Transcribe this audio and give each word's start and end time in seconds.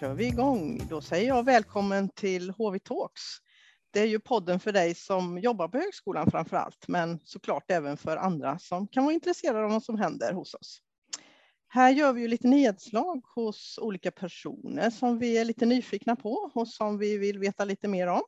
kör 0.00 0.14
vi 0.14 0.26
igång. 0.26 0.80
Då 0.88 1.00
säger 1.00 1.28
jag 1.28 1.44
välkommen 1.44 2.08
till 2.08 2.50
HV 2.50 2.78
Talks. 2.78 3.22
Det 3.90 4.00
är 4.00 4.06
ju 4.06 4.20
podden 4.20 4.60
för 4.60 4.72
dig 4.72 4.94
som 4.94 5.38
jobbar 5.38 5.68
på 5.68 5.78
högskolan 5.78 6.30
framför 6.30 6.56
allt, 6.56 6.88
men 6.88 7.20
såklart 7.24 7.70
även 7.70 7.96
för 7.96 8.16
andra 8.16 8.58
som 8.58 8.88
kan 8.88 9.04
vara 9.04 9.14
intresserade 9.14 9.64
av 9.64 9.70
vad 9.70 9.82
som 9.82 9.98
händer 9.98 10.32
hos 10.32 10.54
oss. 10.54 10.80
Här 11.68 11.90
gör 11.90 12.12
vi 12.12 12.20
ju 12.20 12.28
lite 12.28 12.48
nedslag 12.48 13.22
hos 13.34 13.78
olika 13.82 14.10
personer 14.10 14.90
som 14.90 15.18
vi 15.18 15.38
är 15.38 15.44
lite 15.44 15.66
nyfikna 15.66 16.16
på 16.16 16.50
och 16.54 16.68
som 16.68 16.98
vi 16.98 17.18
vill 17.18 17.38
veta 17.38 17.64
lite 17.64 17.88
mer 17.88 18.06
om. 18.06 18.22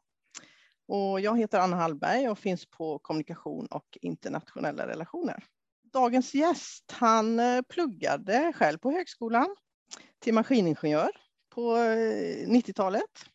Och 0.89 1.21
jag 1.21 1.39
heter 1.39 1.59
Anna 1.59 1.77
Hallberg 1.77 2.29
och 2.29 2.39
finns 2.39 2.67
på 2.67 2.99
kommunikation 2.99 3.67
och 3.67 3.99
internationella 4.01 4.87
relationer. 4.87 5.45
Dagens 5.93 6.35
gäst, 6.35 6.93
han 6.93 7.41
eh, 7.41 7.63
pluggade 7.63 8.53
själv 8.57 8.79
på 8.79 8.91
högskolan 8.91 9.57
till 10.19 10.35
maskiningenjör 10.35 11.22
på 11.55 11.77
eh, 11.77 12.49
90-talet 12.49 13.27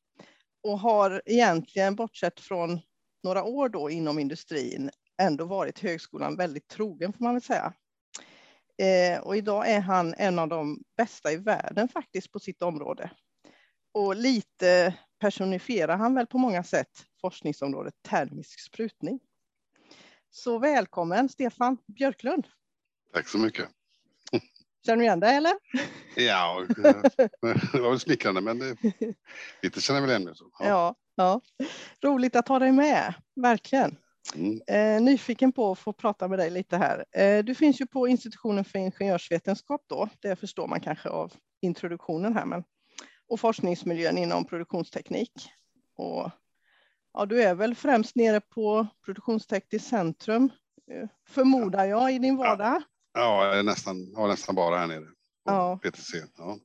och 0.63 0.79
har 0.79 1.21
egentligen, 1.25 1.95
bortsett 1.95 2.39
från 2.39 2.79
några 3.23 3.43
år 3.43 3.69
då 3.69 3.89
inom 3.89 4.19
industrin, 4.19 4.89
ändå 5.21 5.45
varit 5.45 5.79
högskolan 5.79 6.37
väldigt 6.37 6.67
trogen 6.67 7.13
får 7.13 7.23
man 7.23 7.33
väl 7.33 7.41
säga. 7.41 7.73
Eh, 8.77 9.19
och 9.19 9.37
idag 9.37 9.69
är 9.69 9.79
han 9.79 10.13
en 10.17 10.39
av 10.39 10.47
de 10.47 10.83
bästa 10.97 11.31
i 11.31 11.37
världen 11.37 11.87
faktiskt 11.87 12.31
på 12.31 12.39
sitt 12.39 12.61
område. 12.61 13.11
Och 13.91 14.15
lite 14.15 14.93
personifierar 15.19 15.97
han 15.97 16.15
väl 16.15 16.27
på 16.27 16.37
många 16.37 16.63
sätt 16.63 17.05
forskningsområdet 17.21 17.93
termisk 18.01 18.59
sprutning. 18.59 19.19
Så 20.29 20.59
välkommen 20.59 21.29
Stefan 21.29 21.77
Björklund. 21.87 22.47
Tack 23.13 23.27
så 23.27 23.37
mycket. 23.37 23.76
Känner 24.87 24.97
du 24.97 25.03
igen 25.03 25.19
dig 25.19 25.35
eller? 25.35 25.53
Ja, 26.15 26.65
det 27.71 27.79
var 27.79 27.89
väl 27.89 27.99
smickrande 27.99 28.41
men 28.41 28.59
det, 28.59 28.75
lite 29.61 29.81
känner 29.81 29.99
jag 29.99 30.07
väl 30.07 30.09
igen 30.09 30.23
mig. 30.23 30.33
Ja. 30.59 30.65
ja. 30.65 30.95
Ja, 31.19 31.41
Roligt 32.03 32.35
att 32.35 32.47
ha 32.47 32.59
dig 32.59 32.71
med, 32.71 33.13
verkligen. 33.35 33.97
Mm. 34.35 34.61
Eh, 34.67 35.01
nyfiken 35.01 35.51
på 35.51 35.71
att 35.71 35.79
få 35.79 35.93
prata 35.93 36.27
med 36.27 36.39
dig 36.39 36.49
lite 36.49 36.77
här. 36.77 37.05
Eh, 37.11 37.43
du 37.43 37.55
finns 37.55 37.81
ju 37.81 37.85
på 37.85 38.07
institutionen 38.07 38.65
för 38.65 38.79
ingenjörsvetenskap 38.79 39.81
då, 39.87 40.09
det 40.19 40.35
förstår 40.35 40.67
man 40.67 40.79
kanske 40.79 41.09
av 41.09 41.33
introduktionen 41.61 42.33
här, 42.33 42.45
men, 42.45 42.63
och 43.27 43.39
forskningsmiljön 43.39 44.17
inom 44.17 44.45
produktionsteknik. 44.45 45.49
Och, 45.95 46.31
ja, 47.13 47.25
du 47.25 47.43
är 47.43 47.55
väl 47.55 47.75
främst 47.75 48.15
nere 48.15 48.41
på 48.41 48.87
produktionstekniskt 49.05 49.89
centrum, 49.89 50.49
eh, 50.91 51.09
förmodar 51.27 51.85
jag, 51.85 52.13
i 52.13 52.19
din 52.19 52.37
vardag? 52.37 52.83
Ja, 53.17 53.45
jag 53.45 53.59
är 53.59 53.63
nästan, 53.63 54.11
ja, 54.11 54.27
nästan 54.27 54.55
bara 54.55 54.77
här 54.77 54.87
nere 54.87 55.07
ja. 55.43 55.79
PTC. 55.83 56.23
Ja. 56.37 56.59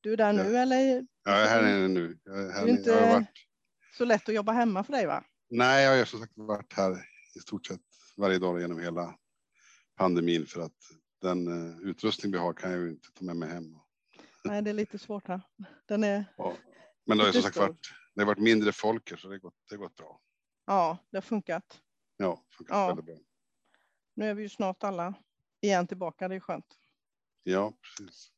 Du 0.00 0.12
är 0.12 0.16
där 0.16 0.32
nu 0.32 0.52
ja. 0.52 0.60
eller? 0.60 1.06
Ja, 1.24 1.30
jag 1.30 1.42
är 1.42 1.48
här 1.48 1.62
nere 1.62 1.88
nu. 1.88 2.18
Jag 2.24 2.38
är, 2.38 2.52
här 2.52 2.64
det 2.64 2.70
är 2.70 2.76
inte 2.76 3.10
varit... 3.10 3.28
så 3.98 4.04
lätt 4.04 4.28
att 4.28 4.34
jobba 4.34 4.52
hemma 4.52 4.84
för 4.84 4.92
dig 4.92 5.06
va? 5.06 5.24
Nej, 5.50 5.84
jag 5.84 5.98
har 5.98 6.04
som 6.04 6.20
sagt 6.20 6.32
varit 6.36 6.72
här 6.72 6.92
i 7.36 7.40
stort 7.40 7.66
sett 7.66 7.80
varje 8.16 8.38
dag 8.38 8.60
genom 8.60 8.80
hela 8.80 9.14
pandemin 9.96 10.46
för 10.46 10.60
att 10.60 10.76
den 11.20 11.48
uh, 11.48 11.88
utrustning 11.88 12.32
vi 12.32 12.38
har 12.38 12.52
kan 12.52 12.70
jag 12.70 12.80
ju 12.80 12.90
inte 12.90 13.08
ta 13.12 13.24
med 13.24 13.36
mig 13.36 13.48
hem. 13.48 13.64
Nej, 14.44 14.62
det 14.62 14.70
är 14.70 14.74
lite 14.74 14.98
svårt 14.98 15.28
här. 15.28 15.40
Den 15.88 16.04
är. 16.04 16.24
Ja. 16.36 16.56
Men 17.06 17.18
det 17.18 17.24
har 17.24 17.32
som 17.32 17.42
sagt 17.42 17.56
varit, 17.56 17.90
det 18.14 18.20
har 18.20 18.26
varit 18.26 18.38
mindre 18.38 18.72
folk 18.72 19.20
så 19.20 19.28
det 19.28 19.34
har 19.34 19.38
gått, 19.38 19.54
det 19.68 19.76
har 19.76 19.82
gått 19.82 19.96
bra. 19.96 20.20
Ja, 20.66 20.98
det 21.10 21.16
har 21.16 21.22
funkat. 21.22 21.80
Ja, 22.16 22.44
funkat 22.58 22.76
ja. 22.76 22.86
väldigt 22.86 23.04
bra. 23.04 23.16
Nu 24.16 24.30
är 24.30 24.34
vi 24.34 24.42
ju 24.42 24.48
snart 24.48 24.84
alla 24.84 25.14
igen 25.64 25.86
tillbaka, 25.86 26.28
det 26.28 26.34
är 26.34 26.40
skönt. 26.40 26.78
Ja, 27.42 27.72
precis. 27.82 28.30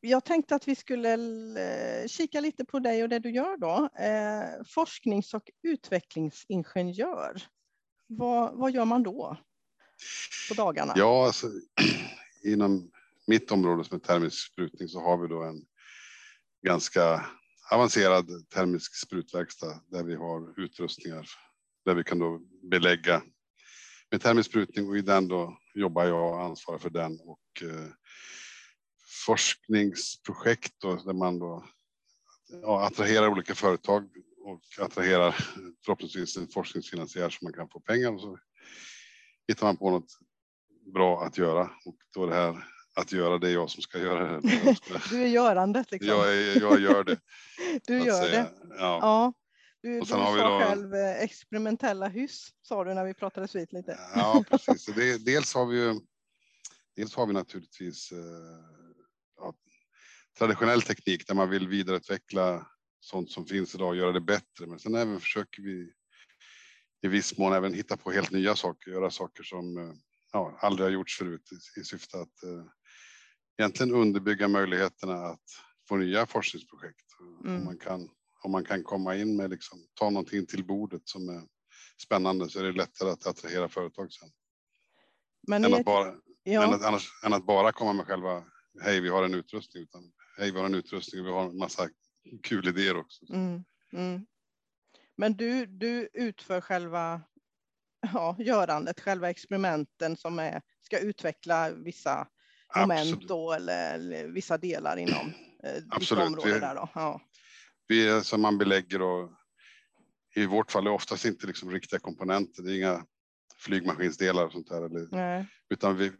Jag 0.00 0.24
tänkte 0.24 0.54
att 0.54 0.68
vi 0.68 0.74
skulle 0.74 1.12
eh, 1.12 2.06
kika 2.06 2.40
lite 2.40 2.64
på 2.64 2.78
dig 2.78 3.02
och 3.02 3.08
det 3.08 3.18
du 3.18 3.30
gör 3.30 3.56
då. 3.56 3.88
Eh, 4.04 4.64
forsknings 4.66 5.34
och 5.34 5.50
utvecklingsingenjör. 5.62 7.42
Vad, 8.06 8.54
vad 8.54 8.72
gör 8.72 8.84
man 8.84 9.02
då 9.02 9.36
på 10.48 10.54
dagarna? 10.54 10.92
Ja, 10.96 11.26
alltså, 11.26 11.46
inom 12.44 12.90
mitt 13.26 13.50
område 13.50 13.84
som 13.84 13.96
är 13.96 14.00
termisk 14.00 14.52
sprutning 14.52 14.88
så 14.88 15.00
har 15.00 15.18
vi 15.18 15.28
då 15.28 15.42
en 15.42 15.64
ganska 16.66 17.26
avancerad 17.72 18.48
termisk 18.48 18.96
sprutverkstad 18.96 19.80
där 19.86 20.02
vi 20.02 20.14
har 20.14 20.60
utrustningar 20.60 21.28
där 21.84 21.94
vi 21.94 22.04
kan 22.04 22.18
då 22.18 22.40
belägga 22.62 23.22
med 24.12 24.20
termisk 24.20 24.50
sprutning 24.50 24.88
och 24.88 24.96
i 24.96 25.00
den 25.00 25.28
då 25.28 25.58
jobbar 25.74 26.04
jag 26.04 26.32
och 26.32 26.42
ansvarar 26.42 26.78
för 26.78 26.90
den 26.90 27.20
och 27.20 27.62
eh, 27.62 27.90
forskningsprojekt 29.26 30.72
då, 30.78 30.94
där 30.96 31.12
man 31.12 31.38
då 31.38 31.64
ja, 32.62 32.86
attraherar 32.86 33.28
olika 33.28 33.54
företag 33.54 34.08
och 34.44 34.84
attraherar 34.84 35.32
förhoppningsvis 35.84 36.36
en 36.36 36.48
forskningsfinansiär 36.48 37.30
som 37.30 37.44
man 37.44 37.52
kan 37.52 37.68
få 37.68 37.80
pengar 37.80 38.12
och 38.12 38.20
så 38.20 38.38
hittar 39.48 39.66
man 39.66 39.76
på 39.76 39.90
något 39.90 40.12
bra 40.94 41.24
att 41.24 41.38
göra 41.38 41.70
och 41.84 41.96
då 42.14 42.26
det 42.26 42.34
här 42.34 42.64
att 42.94 43.12
göra 43.12 43.38
det 43.38 43.48
är 43.48 43.52
jag 43.52 43.70
som 43.70 43.82
ska 43.82 43.98
göra 43.98 44.40
det. 44.40 44.40
du 45.10 45.22
är 45.22 45.26
görandet 45.26 45.92
liksom. 45.92 46.08
Jag, 46.08 46.34
är, 46.34 46.60
jag 46.60 46.80
gör 46.80 47.04
det. 47.04 47.20
du 47.86 47.98
gör 47.98 48.22
säga. 48.22 48.42
det. 48.42 48.50
Ja. 48.68 48.98
ja. 49.02 49.32
Du, 49.82 50.00
och 50.00 50.08
sen 50.08 50.18
du 50.18 50.24
har 50.24 50.32
vi 50.32 50.40
sa 50.40 50.58
då... 50.58 50.64
själv 50.64 50.94
eh, 50.94 51.22
experimentella 51.22 52.08
hyss, 52.08 52.48
sa 52.62 52.84
du 52.84 52.94
när 52.94 53.04
vi 53.04 53.14
pratade 53.14 53.48
vid 53.54 53.72
lite. 53.72 53.98
Ja, 54.14 54.44
precis. 54.50 54.86
Det, 54.86 55.24
dels 55.24 55.54
har 55.54 55.66
vi 55.66 55.76
ju, 55.76 56.00
dels 56.96 57.14
har 57.14 57.26
vi 57.26 57.32
naturligtvis 57.32 58.12
eh, 58.12 58.18
ja, 59.36 59.54
traditionell 60.38 60.82
teknik 60.82 61.26
där 61.26 61.34
man 61.34 61.50
vill 61.50 61.68
vidareutveckla 61.68 62.66
sånt 63.00 63.30
som 63.30 63.46
finns 63.46 63.74
idag 63.74 63.88
och 63.88 63.96
göra 63.96 64.12
det 64.12 64.20
bättre. 64.20 64.66
Men 64.66 64.78
sen 64.78 64.94
även 64.94 65.20
försöker 65.20 65.62
vi 65.62 65.92
i 67.02 67.08
viss 67.08 67.38
mån 67.38 67.52
även 67.52 67.74
hitta 67.74 67.96
på 67.96 68.12
helt 68.12 68.30
nya 68.30 68.56
saker, 68.56 68.90
göra 68.90 69.10
saker 69.10 69.42
som 69.42 69.78
eh, 69.78 69.94
ja, 70.32 70.58
aldrig 70.60 70.86
har 70.86 70.90
gjorts 70.90 71.18
förut 71.18 71.48
i, 71.52 71.80
i 71.80 71.84
syfte 71.84 72.20
att 72.20 72.42
eh, 72.42 72.64
egentligen 73.58 73.94
underbygga 73.94 74.48
möjligheterna 74.48 75.26
att 75.26 75.44
få 75.88 75.96
nya 75.96 76.26
forskningsprojekt. 76.26 77.06
Mm. 77.20 77.56
Om 77.56 77.64
man 77.64 77.78
kan 77.78 78.08
om 78.42 78.52
man 78.52 78.64
kan 78.64 78.82
komma 78.82 79.16
in 79.16 79.36
med 79.36 79.50
liksom, 79.50 79.78
ta 79.94 80.10
någonting 80.10 80.46
till 80.46 80.64
bordet 80.64 81.02
som 81.08 81.28
är 81.28 81.42
spännande 82.02 82.48
så 82.48 82.58
är 82.58 82.64
det 82.64 82.72
lättare 82.72 83.10
att 83.10 83.26
attrahera 83.26 83.68
företag 83.68 84.12
sen. 84.12 84.28
Men 85.46 85.64
än, 85.64 85.74
att 85.74 85.84
bara, 85.84 86.14
ja. 86.42 86.64
än, 86.64 86.74
att, 86.74 86.84
annars, 86.84 87.08
än 87.24 87.32
att 87.32 87.46
bara 87.46 87.72
komma 87.72 87.92
med 87.92 88.06
själva, 88.06 88.44
hej 88.82 89.00
vi 89.00 89.08
har 89.08 89.24
en 89.24 89.34
utrustning, 89.34 89.82
utan 89.82 90.12
hej 90.38 90.50
vi 90.50 90.58
har 90.58 90.66
en 90.66 90.74
utrustning 90.74 91.20
och 91.20 91.26
vi 91.26 91.32
har 91.32 91.44
en 91.44 91.56
massa 91.56 91.88
kul 92.42 92.68
idéer 92.68 92.96
också. 92.96 93.32
Mm, 93.32 93.64
mm. 93.92 94.26
Men 95.16 95.36
du, 95.36 95.66
du 95.66 96.08
utför 96.12 96.60
själva 96.60 97.22
ja, 98.12 98.36
görandet, 98.38 99.00
själva 99.00 99.30
experimenten 99.30 100.16
som 100.16 100.38
är, 100.38 100.62
ska 100.80 100.98
utveckla 100.98 101.70
vissa 101.70 102.28
moment 102.76 103.28
då, 103.28 103.52
eller, 103.52 103.94
eller, 103.94 104.28
vissa 104.28 104.58
delar 104.58 104.96
inom 104.96 105.32
eh, 105.64 105.82
Absolut. 105.90 106.24
ditt 106.24 106.28
område. 106.28 106.60
Där 106.60 106.74
då. 106.74 106.88
Ja 106.94 107.20
vi, 107.88 108.24
som 108.24 108.40
man 108.40 108.58
belägger 108.58 109.02
och 109.02 109.30
i 110.34 110.46
vårt 110.46 110.72
fall 110.72 110.86
är 110.86 110.90
oftast 110.90 111.24
inte 111.24 111.46
liksom 111.46 111.70
riktiga 111.70 112.00
komponenter. 112.00 112.62
Det 112.62 112.72
är 112.72 112.76
inga 112.76 113.06
flygmaskinsdelar 113.58 114.46
och 114.46 114.52
sånt 114.52 114.68
där. 114.68 114.82
Eller, 114.82 115.46
utan 115.70 115.96
vi, 115.96 116.12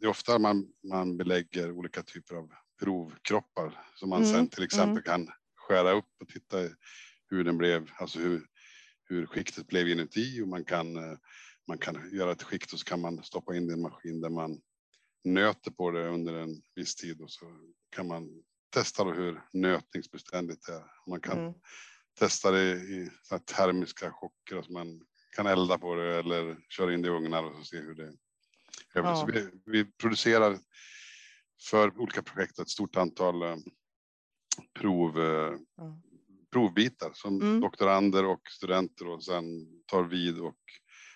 det 0.00 0.06
är 0.06 0.10
ofta 0.10 0.38
man, 0.38 0.66
man 0.90 1.16
belägger 1.16 1.70
olika 1.70 2.02
typer 2.02 2.34
av 2.34 2.50
provkroppar 2.80 3.84
som 3.94 4.08
man 4.08 4.22
mm. 4.22 4.34
sen 4.34 4.48
till 4.48 4.64
exempel 4.64 4.90
mm. 4.90 5.02
kan 5.02 5.28
skära 5.56 5.92
upp 5.92 6.10
och 6.20 6.28
titta 6.28 6.56
hur 7.30 7.44
den 7.44 7.58
blev, 7.58 7.90
alltså 7.98 8.18
hur, 8.18 8.46
hur 9.04 9.26
skiktet 9.26 9.66
blev 9.66 9.88
inuti 9.88 10.42
och 10.42 10.48
man 10.48 10.64
kan, 10.64 11.18
man 11.68 11.78
kan 11.78 12.10
göra 12.12 12.32
ett 12.32 12.42
skikt 12.42 12.72
och 12.72 12.78
så 12.78 12.84
kan 12.84 13.00
man 13.00 13.22
stoppa 13.22 13.56
in 13.56 13.66
det 13.66 13.70
i 13.72 13.74
en 13.74 13.82
maskin 13.82 14.20
där 14.20 14.30
man 14.30 14.60
nöter 15.24 15.70
på 15.70 15.90
det 15.90 16.08
under 16.08 16.34
en 16.34 16.62
viss 16.74 16.94
tid 16.94 17.20
och 17.20 17.30
så 17.30 17.46
kan 17.96 18.06
man 18.06 18.42
testa 18.70 19.04
då 19.04 19.12
hur 19.12 19.42
nötningsbeständigt 19.52 20.66
det 20.66 20.72
är. 20.72 20.84
Man 21.06 21.20
kan 21.20 21.38
mm. 21.38 21.54
testa 22.18 22.50
det 22.50 22.72
i 22.72 23.10
termiska 23.44 24.12
chocker, 24.12 24.56
alltså 24.56 24.72
man 24.72 25.00
kan 25.36 25.46
elda 25.46 25.78
på 25.78 25.94
det 25.94 26.18
eller 26.18 26.56
köra 26.68 26.94
in 26.94 27.02
det 27.02 27.08
i 27.08 27.10
ugnar 27.10 27.44
och 27.44 27.66
se 27.66 27.76
hur 27.76 27.94
det 27.94 28.12
ja. 28.94 29.28
vi, 29.32 29.50
vi, 29.64 29.84
producerar 29.84 30.58
för 31.70 31.98
olika 32.00 32.22
projekt 32.22 32.58
ett 32.58 32.68
stort 32.68 32.96
antal 32.96 33.42
eh, 33.42 33.56
prov, 34.74 35.18
mm. 35.18 35.58
provbitar 36.52 37.10
som 37.14 37.42
mm. 37.42 37.60
doktorander 37.60 38.24
och 38.24 38.40
studenter 38.50 39.08
och 39.08 39.24
sen 39.24 39.44
tar 39.86 40.02
vid 40.02 40.40
och 40.40 40.58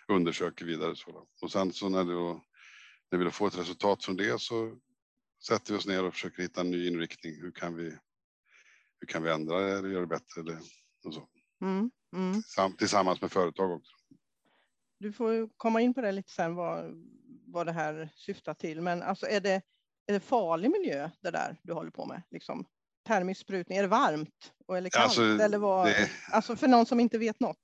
undersöker 0.08 0.64
vidare. 0.64 0.96
Så 0.96 1.26
och 1.42 1.52
sen 1.52 1.72
så 1.72 1.88
när, 1.88 2.04
det, 2.04 2.40
när 3.10 3.24
vi 3.24 3.30
får 3.30 3.46
ett 3.46 3.58
resultat 3.58 4.04
från 4.04 4.16
det 4.16 4.40
så 4.40 4.78
sätter 5.46 5.72
vi 5.72 5.78
oss 5.78 5.86
ner 5.86 6.04
och 6.04 6.14
försöker 6.14 6.42
hitta 6.42 6.60
en 6.60 6.70
ny 6.70 6.86
inriktning. 6.86 7.34
Hur 7.40 7.50
kan 7.50 7.74
vi, 7.76 7.98
hur 9.00 9.06
kan 9.06 9.22
vi 9.22 9.30
ändra 9.30 9.60
det 9.60 9.78
eller 9.78 9.88
göra 9.88 10.00
det 10.00 10.06
bättre? 10.06 10.40
Eller, 10.40 10.58
och 11.04 11.14
så. 11.14 11.28
Mm, 11.62 11.90
mm. 12.16 12.42
Tillsammans 12.78 13.20
med 13.20 13.32
företag 13.32 13.70
också. 13.70 13.92
Du 14.98 15.12
får 15.12 15.48
komma 15.56 15.80
in 15.80 15.94
på 15.94 16.00
det 16.00 16.12
lite 16.12 16.32
sen 16.32 16.54
vad, 16.54 17.04
vad 17.46 17.66
det 17.66 17.72
här 17.72 18.08
syftar 18.14 18.54
till. 18.54 18.80
Men 18.80 19.02
alltså 19.02 19.26
är 19.26 19.40
det, 19.40 19.62
är 20.06 20.12
det 20.12 20.20
farlig 20.20 20.70
miljö 20.70 21.10
det 21.20 21.30
där 21.30 21.56
du 21.62 21.72
håller 21.72 21.90
på 21.90 22.06
med? 22.06 22.22
Liksom? 22.30 22.66
Termisk 23.06 23.40
sprutning? 23.40 23.78
Är 23.78 23.82
det 23.82 23.88
varmt 23.88 24.52
eller 24.76 24.90
kallt? 24.90 25.04
Alltså, 25.04 25.22
eller 25.22 25.58
vad? 25.58 25.86
Det... 25.86 26.10
alltså 26.30 26.56
för 26.56 26.68
någon 26.68 26.86
som 26.86 27.00
inte 27.00 27.18
vet 27.18 27.40
något. 27.40 27.58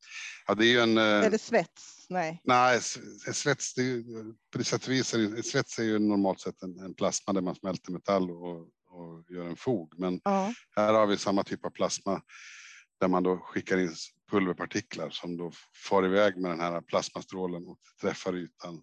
Ja, 0.46 0.54
det 0.54 0.66
är 0.66 0.70
ju 0.70 0.80
en... 0.80 0.98
Är 0.98 1.30
det 1.30 1.38
svets? 1.38 2.06
Nej. 2.08 2.40
Nej, 2.44 2.80
svets, 3.32 3.74
det 3.74 3.82
är, 3.82 4.02
på 4.52 4.58
det 4.58 4.64
sätt 4.64 4.86
och 4.86 4.92
vis 4.92 5.14
är 5.14 5.42
svets 5.42 5.78
är 5.78 5.82
ju 5.82 5.98
normalt 5.98 6.40
sett 6.40 6.62
en, 6.62 6.78
en 6.78 6.94
plasma 6.94 7.32
där 7.32 7.40
man 7.40 7.54
smälter 7.54 7.92
metall 7.92 8.30
och, 8.30 8.60
och 8.88 9.24
gör 9.28 9.44
en 9.44 9.56
fog. 9.56 9.94
Men 9.98 10.20
ja. 10.24 10.52
här 10.76 10.94
har 10.94 11.06
vi 11.06 11.16
samma 11.16 11.44
typ 11.44 11.64
av 11.64 11.70
plasma 11.70 12.22
där 13.00 13.08
man 13.08 13.22
då 13.22 13.36
skickar 13.36 13.78
in 13.78 13.94
pulverpartiklar 14.30 15.10
som 15.10 15.36
då 15.36 15.52
far 15.88 16.04
iväg 16.06 16.36
med 16.36 16.50
den 16.50 16.60
här 16.60 16.80
plasmastrålen 16.80 17.66
och 17.66 17.78
träffar 18.00 18.36
ytan. 18.36 18.82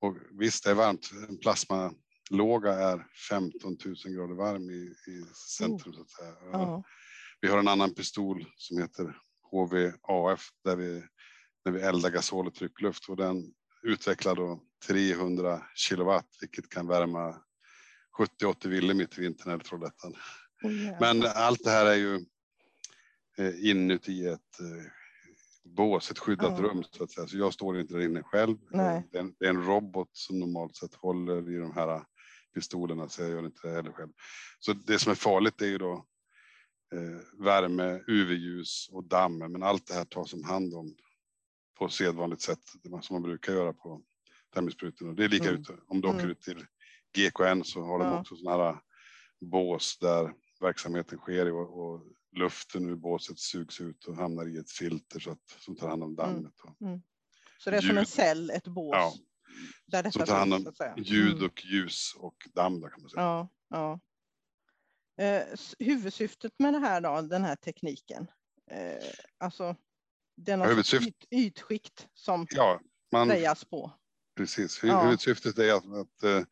Och 0.00 0.16
visst, 0.40 0.64
det 0.64 0.70
är 0.70 0.74
varmt. 0.74 1.10
En 1.28 1.38
plasmalåga 2.28 2.72
är 2.72 3.06
15 3.28 3.76
000 3.84 3.96
grader 4.14 4.34
varm 4.34 4.70
i, 4.70 4.94
i 5.10 5.24
centrum. 5.58 5.92
Oh. 5.92 5.96
Så 5.96 6.02
att 6.02 6.10
säga. 6.10 6.34
Ja. 6.52 6.82
Vi 7.40 7.48
har 7.48 7.58
en 7.58 7.68
annan 7.68 7.94
pistol 7.94 8.46
som 8.56 8.78
heter 8.78 9.16
HVAF 9.50 10.50
där 10.64 10.76
vi, 10.76 11.02
när 11.64 11.72
vi 11.72 11.80
eldar 11.80 12.10
gasol 12.10 12.46
och 12.46 12.54
tryckluft 12.54 13.08
och 13.08 13.16
den 13.16 13.52
utvecklar 13.82 14.34
då 14.34 14.60
300 14.86 15.62
kilowatt, 15.74 16.28
vilket 16.40 16.68
kan 16.68 16.86
värma 16.86 17.36
70-80 18.40 18.68
ville 18.68 18.94
mitt 18.94 19.18
i 19.18 19.20
vintern 19.20 19.52
eller 19.52 19.64
Trollhättan. 19.64 20.14
Oh, 20.62 21.00
Men 21.00 21.26
allt 21.34 21.64
det 21.64 21.70
här 21.70 21.86
är 21.86 21.94
ju 21.94 22.24
eh, 23.38 23.70
inuti 23.70 24.26
ett 24.26 24.60
eh, 24.60 24.90
bås, 25.64 26.10
ett 26.10 26.18
skyddat 26.18 26.58
oh. 26.58 26.62
rum 26.62 26.84
så 26.90 27.04
att 27.04 27.10
säga. 27.10 27.26
Så 27.26 27.38
jag 27.38 27.54
står 27.54 27.80
inte 27.80 27.94
där 27.94 28.04
inne 28.04 28.22
själv. 28.22 28.56
Det, 28.70 29.18
är 29.18 29.20
en, 29.20 29.34
det 29.38 29.46
är 29.46 29.50
en 29.50 29.64
robot 29.64 30.08
som 30.12 30.40
normalt 30.40 30.76
sett 30.76 30.94
håller 30.94 31.50
i 31.50 31.56
de 31.56 31.72
här 31.72 32.02
pistolerna, 32.54 33.08
så 33.08 33.22
jag 33.22 33.30
gör 33.30 33.46
inte 33.46 33.68
det 33.68 33.74
heller 33.74 33.92
själv. 33.92 34.10
Så 34.58 34.72
det 34.72 34.98
som 34.98 35.10
är 35.10 35.16
farligt 35.16 35.62
är 35.62 35.66
ju 35.66 35.78
då 35.78 36.06
eh, 36.92 37.44
värme, 37.44 38.00
UV-ljus 38.06 38.88
och 38.92 39.04
damm, 39.04 39.38
men 39.38 39.62
allt 39.62 39.86
det 39.86 39.94
här 39.94 40.04
tas 40.04 40.32
om 40.32 40.44
hand 40.44 40.74
om 40.74 40.96
på 41.78 41.88
sedvanligt 41.88 42.42
sätt 42.42 42.60
som 43.02 43.14
man 43.14 43.22
brukar 43.22 43.52
göra 43.52 43.72
på 43.72 44.02
termisprutorna. 44.54 45.12
Det 45.12 45.24
är 45.24 45.28
lika 45.28 45.48
mm. 45.48 45.60
ut 45.60 45.68
om 45.86 46.00
du 46.00 46.08
åker 46.08 46.18
mm. 46.18 46.30
ut 46.30 46.40
till 46.40 46.66
GKN 47.16 47.64
så 47.64 47.82
har 47.82 47.98
de 47.98 48.08
ja. 48.08 48.20
också 48.20 48.36
sådana 48.36 48.64
här 48.64 48.80
bås 49.40 49.98
där 49.98 50.32
verksamheten 50.60 51.18
sker 51.18 51.52
och, 51.52 51.84
och 51.84 52.06
luften 52.36 52.88
ur 52.88 52.96
båset 52.96 53.38
sugs 53.38 53.80
ut 53.80 54.04
och 54.04 54.16
hamnar 54.16 54.48
i 54.48 54.58
ett 54.58 54.70
filter 54.70 55.20
så 55.20 55.30
att, 55.30 55.50
som 55.58 55.76
tar 55.76 55.88
hand 55.88 56.02
om 56.02 56.08
mm. 56.08 56.16
dammet. 56.16 56.54
Mm. 56.80 56.92
Mm. 56.92 57.02
Så 57.58 57.70
det 57.70 57.76
är 57.76 57.82
ljud. 57.82 57.90
som 57.90 57.98
en 57.98 58.06
cell, 58.06 58.50
ett 58.50 58.68
bås? 58.68 58.92
Ja. 58.92 59.14
Där 59.86 60.02
detta 60.02 60.12
som 60.12 60.26
tar 60.26 60.38
hand 60.38 60.54
om 60.54 60.72
ljud 60.96 61.32
mm. 61.32 61.46
och 61.46 61.64
ljus 61.64 62.14
och 62.16 62.48
damm 62.54 62.80
kan 62.80 63.00
man 63.00 63.10
säga. 63.10 63.22
Ja, 63.22 63.48
ja. 63.68 64.00
Eh, 65.24 65.42
huvudsyftet 65.78 66.52
med 66.58 66.72
det 66.72 66.78
här 66.78 67.00
då, 67.00 67.22
den 67.22 67.44
här 67.44 67.56
tekniken, 67.56 68.26
eh, 68.70 69.10
alltså 69.38 69.76
den 70.36 70.60
har 70.60 70.68
Huvudsyft... 70.68 71.08
yt, 71.08 71.26
ytskikt 71.30 72.08
som 72.14 72.46
ja, 72.50 72.80
man, 73.12 73.28
prejas 73.28 73.64
på. 73.64 73.92
Precis, 74.36 74.80
ja. 74.82 75.02
huvudsyftet 75.04 75.58
är 75.58 75.72
att, 75.72 75.84
att 75.84 76.22
eh, 76.22 76.42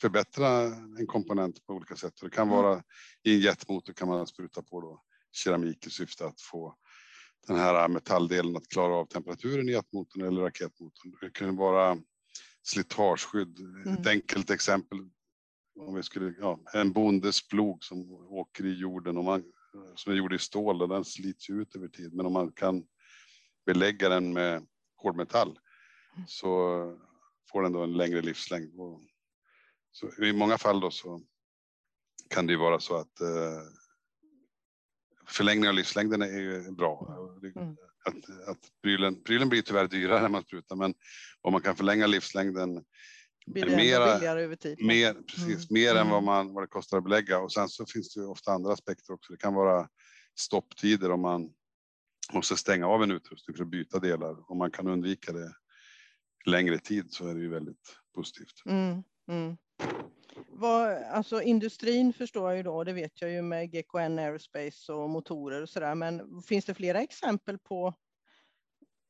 förbättra 0.00 0.62
en 0.98 1.06
komponent 1.06 1.66
på 1.66 1.74
olika 1.74 1.96
sätt. 1.96 2.14
det 2.22 2.30
kan 2.30 2.48
mm. 2.48 2.62
vara 2.62 2.82
i 3.22 3.34
en 3.34 3.40
jetmotor 3.40 3.92
kan 3.92 4.08
man 4.08 4.26
spruta 4.26 4.62
på 4.62 4.80
då 4.80 5.02
keramik 5.32 5.86
i 5.86 5.90
syfte 5.90 6.26
att 6.26 6.40
få 6.40 6.76
den 7.46 7.56
här 7.56 7.88
metalldelen 7.88 8.56
att 8.56 8.68
klara 8.68 8.94
av 8.94 9.06
temperaturen 9.06 9.68
i 9.68 9.72
jetmotorn 9.72 10.22
eller 10.22 10.42
raketmotorn. 10.42 11.16
Det 11.20 11.30
kan 11.30 11.56
vara 11.56 11.98
slitageskydd. 12.62 13.58
Mm. 13.58 13.92
Ett 13.92 14.06
enkelt 14.06 14.50
exempel 14.50 14.98
om 15.80 15.94
vi 15.94 16.02
skulle, 16.02 16.34
ja, 16.40 16.60
en 16.72 16.92
bondes 16.92 17.48
plog 17.48 17.84
som 17.84 18.12
åker 18.12 18.64
i 18.64 18.74
jorden 18.74 19.16
och 19.16 19.24
man, 19.24 19.44
som 19.94 20.12
är 20.12 20.16
gjord 20.16 20.32
i 20.32 20.38
stål 20.38 20.82
och 20.82 20.88
den 20.88 21.04
slits 21.04 21.50
ut 21.50 21.76
över 21.76 21.88
tid. 21.88 22.14
Men 22.14 22.26
om 22.26 22.32
man 22.32 22.52
kan 22.52 22.86
belägga 23.66 24.08
den 24.08 24.32
med 24.32 24.66
hårdmetall 24.96 25.58
mm. 26.16 26.26
så 26.26 26.48
får 27.52 27.62
den 27.62 27.72
då 27.72 27.82
en 27.82 27.92
längre 27.92 28.22
livslängd. 28.22 28.72
Så 29.92 30.24
I 30.24 30.32
många 30.32 30.58
fall 30.58 30.80
då 30.80 30.90
så 30.90 31.22
kan 32.28 32.46
det 32.46 32.52
ju 32.52 32.58
vara 32.58 32.80
så 32.80 32.96
att 32.96 33.20
eh, 33.20 33.62
förlängning 35.26 35.68
av 35.68 35.74
livslängden 35.74 36.22
är 36.22 36.40
ju 36.40 36.70
bra. 36.70 37.16
Mm. 37.56 37.76
Att, 38.04 38.48
att 38.48 38.58
prylen, 38.82 39.22
prylen 39.22 39.48
blir 39.48 39.62
tyvärr 39.62 39.88
dyrare 39.88 40.22
när 40.22 40.28
man 40.28 40.42
sprutar, 40.42 40.76
men 40.76 40.94
om 41.40 41.52
man 41.52 41.62
kan 41.62 41.76
förlänga 41.76 42.06
livslängden 42.06 42.84
blir 43.46 43.66
det 43.66 43.76
mera, 43.76 44.14
billigare 44.14 44.42
över 44.42 44.56
tid. 44.56 44.84
Mer, 44.84 45.14
precis, 45.14 45.70
mm. 45.70 45.82
mer 45.82 45.94
än 45.94 46.08
vad, 46.08 46.18
mm. 46.18 46.24
man, 46.24 46.54
vad 46.54 46.62
det 46.62 46.68
kostar 46.68 46.98
att 46.98 47.04
belägga. 47.04 47.38
Och 47.38 47.52
sen 47.52 47.68
så 47.68 47.86
finns 47.86 48.14
det 48.14 48.20
ju 48.20 48.26
ofta 48.26 48.52
andra 48.52 48.72
aspekter 48.72 49.12
också. 49.12 49.32
Det 49.32 49.38
kan 49.38 49.54
vara 49.54 49.88
stopptider 50.38 51.10
om 51.10 51.20
man 51.20 51.50
måste 52.32 52.56
stänga 52.56 52.86
av 52.86 53.02
en 53.02 53.10
utrustning 53.10 53.56
för 53.56 53.64
att 53.64 53.70
byta 53.70 53.98
delar. 53.98 54.50
Om 54.50 54.58
man 54.58 54.70
kan 54.70 54.88
undvika 54.88 55.32
det 55.32 55.52
längre 56.46 56.78
tid 56.78 57.12
så 57.12 57.28
är 57.28 57.34
det 57.34 57.40
ju 57.40 57.50
väldigt 57.50 57.96
positivt. 58.14 58.62
Mm. 58.66 59.02
Mm. 59.28 59.56
Vad, 60.60 61.02
alltså 61.02 61.42
industrin 61.42 62.12
förstår 62.12 62.50
jag 62.50 62.56
ju 62.56 62.62
då, 62.62 62.84
det 62.84 62.92
vet 62.92 63.20
jag 63.20 63.30
ju 63.30 63.42
med 63.42 63.70
GKN 63.72 64.18
Aerospace 64.18 64.92
och 64.92 65.10
motorer 65.10 65.62
och 65.62 65.68
sådär, 65.68 65.94
men 65.94 66.42
finns 66.42 66.64
det 66.64 66.74
flera 66.74 67.02
exempel 67.02 67.58
på 67.58 67.94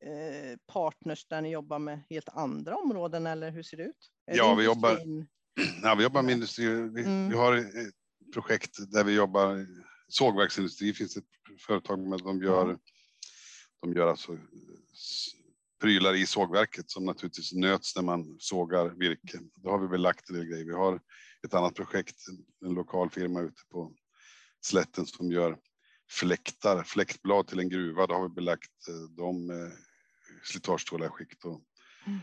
eh, 0.03 0.57
partners 0.73 1.25
där 1.25 1.41
ni 1.41 1.49
jobbar 1.49 1.79
med 1.79 2.03
helt 2.09 2.29
andra 2.29 2.75
områden 2.75 3.27
eller 3.27 3.51
hur 3.51 3.63
ser 3.63 3.77
det 3.77 3.83
ut? 3.83 4.11
Är 4.27 4.37
ja, 4.37 4.55
vi 4.55 4.65
jobbar, 4.65 4.99
ja, 5.83 5.95
vi 5.95 6.03
jobbar 6.03 6.21
med 6.21 6.33
industri. 6.33 6.65
Vi, 6.65 7.01
mm. 7.03 7.29
vi 7.29 7.35
har 7.35 7.57
ett 7.57 8.33
projekt 8.33 8.91
där 8.91 9.03
vi 9.03 9.15
jobbar, 9.15 9.67
sågverksindustri 10.07 10.93
finns 10.93 11.17
ett 11.17 11.23
företag 11.67 11.99
med, 11.99 12.19
de 12.19 12.43
gör, 12.43 12.63
mm. 12.63 12.77
de 13.81 13.93
gör 13.93 14.07
alltså 14.07 14.37
prylar 15.81 16.13
i 16.13 16.25
sågverket 16.25 16.89
som 16.89 17.05
naturligtvis 17.05 17.53
nöts 17.53 17.95
när 17.95 18.03
man 18.03 18.35
sågar 18.39 18.89
virke. 18.89 19.39
Då 19.55 19.69
har 19.69 19.79
vi 19.79 19.87
väl 19.87 20.01
lagt 20.01 20.29
en 20.29 20.35
del 20.35 20.45
grejer. 20.45 20.65
Vi 20.65 20.73
har 20.73 21.01
ett 21.45 21.53
annat 21.53 21.75
projekt, 21.75 22.15
en 22.65 22.73
lokal 22.73 23.09
firma 23.09 23.41
ute 23.41 23.61
på 23.69 23.93
slätten 24.61 25.05
som 25.05 25.31
gör 25.31 25.57
fläktar, 26.09 26.83
fläktblad 26.83 27.47
till 27.47 27.59
en 27.59 27.69
gruva. 27.69 28.07
Då 28.07 28.13
har 28.13 28.23
vi 28.23 28.29
belagt 28.29 28.87
eh, 28.87 29.15
dem 29.15 29.45
med 29.45 29.71
slitageståliga 30.43 31.09
skikt 31.09 31.45
och, 31.45 31.61
mm. 32.07 32.19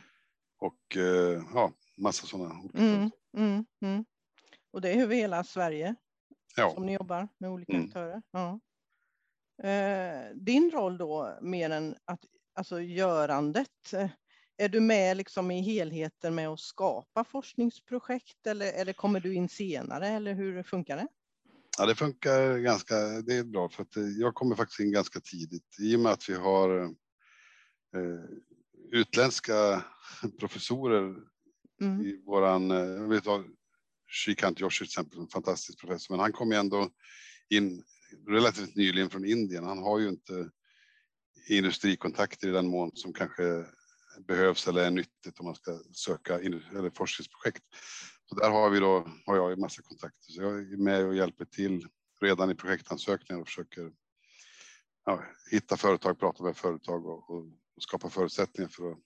och 0.58 0.96
eh, 0.96 1.42
ja, 1.54 1.72
massa 1.96 2.26
sådana. 2.26 2.54
Mm, 2.74 3.10
mm, 3.36 3.64
mm, 3.82 4.04
och 4.70 4.80
det 4.80 4.90
är 4.90 5.02
över 5.02 5.14
hela 5.14 5.44
Sverige 5.44 5.94
ja. 6.56 6.74
som 6.74 6.86
ni 6.86 6.92
jobbar 6.92 7.28
med 7.38 7.50
olika 7.50 7.72
mm. 7.72 7.84
aktörer. 7.84 8.22
Ja. 8.30 8.60
Eh, 9.68 10.34
din 10.34 10.70
roll 10.70 10.98
då, 10.98 11.38
mer 11.42 11.70
än 11.70 11.96
att 12.04 12.20
alltså 12.54 12.80
görandet. 12.80 13.94
Är 14.60 14.68
du 14.68 14.80
med 14.80 15.16
liksom 15.16 15.50
i 15.50 15.60
helheten 15.60 16.34
med 16.34 16.48
att 16.48 16.60
skapa 16.60 17.24
forskningsprojekt 17.24 18.46
eller, 18.46 18.72
eller 18.72 18.92
kommer 18.92 19.20
du 19.20 19.34
in 19.34 19.48
senare 19.48 20.08
eller 20.08 20.34
hur 20.34 20.62
funkar 20.62 20.96
det? 20.96 21.08
Ja, 21.78 21.86
det 21.86 21.94
funkar 21.94 22.58
ganska, 22.58 22.94
det 22.96 23.36
är 23.36 23.44
bra 23.44 23.68
för 23.68 23.82
att 23.82 23.96
eh, 23.96 24.02
jag 24.02 24.34
kommer 24.34 24.56
faktiskt 24.56 24.80
in 24.80 24.92
ganska 24.92 25.20
tidigt 25.20 25.76
i 25.80 25.96
och 25.96 26.00
med 26.00 26.12
att 26.12 26.28
vi 26.28 26.34
har 26.34 26.82
eh, 26.84 28.24
utländska 28.92 29.84
professorer 30.40 31.16
mm. 31.80 32.06
i 32.06 32.22
våran, 32.26 32.70
jag 32.70 33.08
vet 33.08 33.24
Shrikant 34.10 34.60
Joshi 34.60 34.78
till 34.78 34.84
exempel, 34.84 35.18
en 35.18 35.28
fantastisk 35.28 35.80
professor, 35.80 36.14
men 36.14 36.20
han 36.20 36.32
kom 36.32 36.50
ju 36.50 36.56
ändå 36.56 36.90
in 37.48 37.84
relativt 38.28 38.76
nyligen 38.76 39.10
från 39.10 39.24
Indien. 39.24 39.64
Han 39.64 39.78
har 39.78 39.98
ju 39.98 40.08
inte 40.08 40.50
industrikontakter 41.48 42.48
i 42.48 42.52
den 42.52 42.66
mån 42.66 42.90
som 42.94 43.12
kanske 43.12 43.64
behövs 44.26 44.68
eller 44.68 44.84
är 44.84 44.90
nyttigt 44.90 45.40
om 45.40 45.46
man 45.46 45.54
ska 45.54 45.80
söka 45.92 46.34
eller 46.34 46.90
forskningsprojekt. 46.90 47.64
Så 48.28 48.34
där 48.34 48.50
har 48.50 48.70
vi 48.70 48.80
då, 48.80 49.08
har 49.26 49.36
jag 49.36 49.52
en 49.52 49.60
massa 49.60 49.82
kontakter, 49.82 50.32
så 50.32 50.42
jag 50.42 50.58
är 50.58 50.76
med 50.76 51.06
och 51.06 51.14
hjälper 51.14 51.44
till 51.44 51.86
redan 52.20 52.50
i 52.50 52.54
projektansökningar 52.54 53.40
och 53.40 53.48
försöker 53.48 53.92
ja, 55.04 55.24
hitta 55.50 55.76
företag, 55.76 56.18
prata 56.18 56.42
med 56.42 56.56
företag 56.56 57.06
och, 57.06 57.30
och, 57.30 57.44
och, 57.76 57.82
skapa 57.82 58.10
förutsättningar 58.10 58.68
för 58.68 58.90
att 58.90 58.98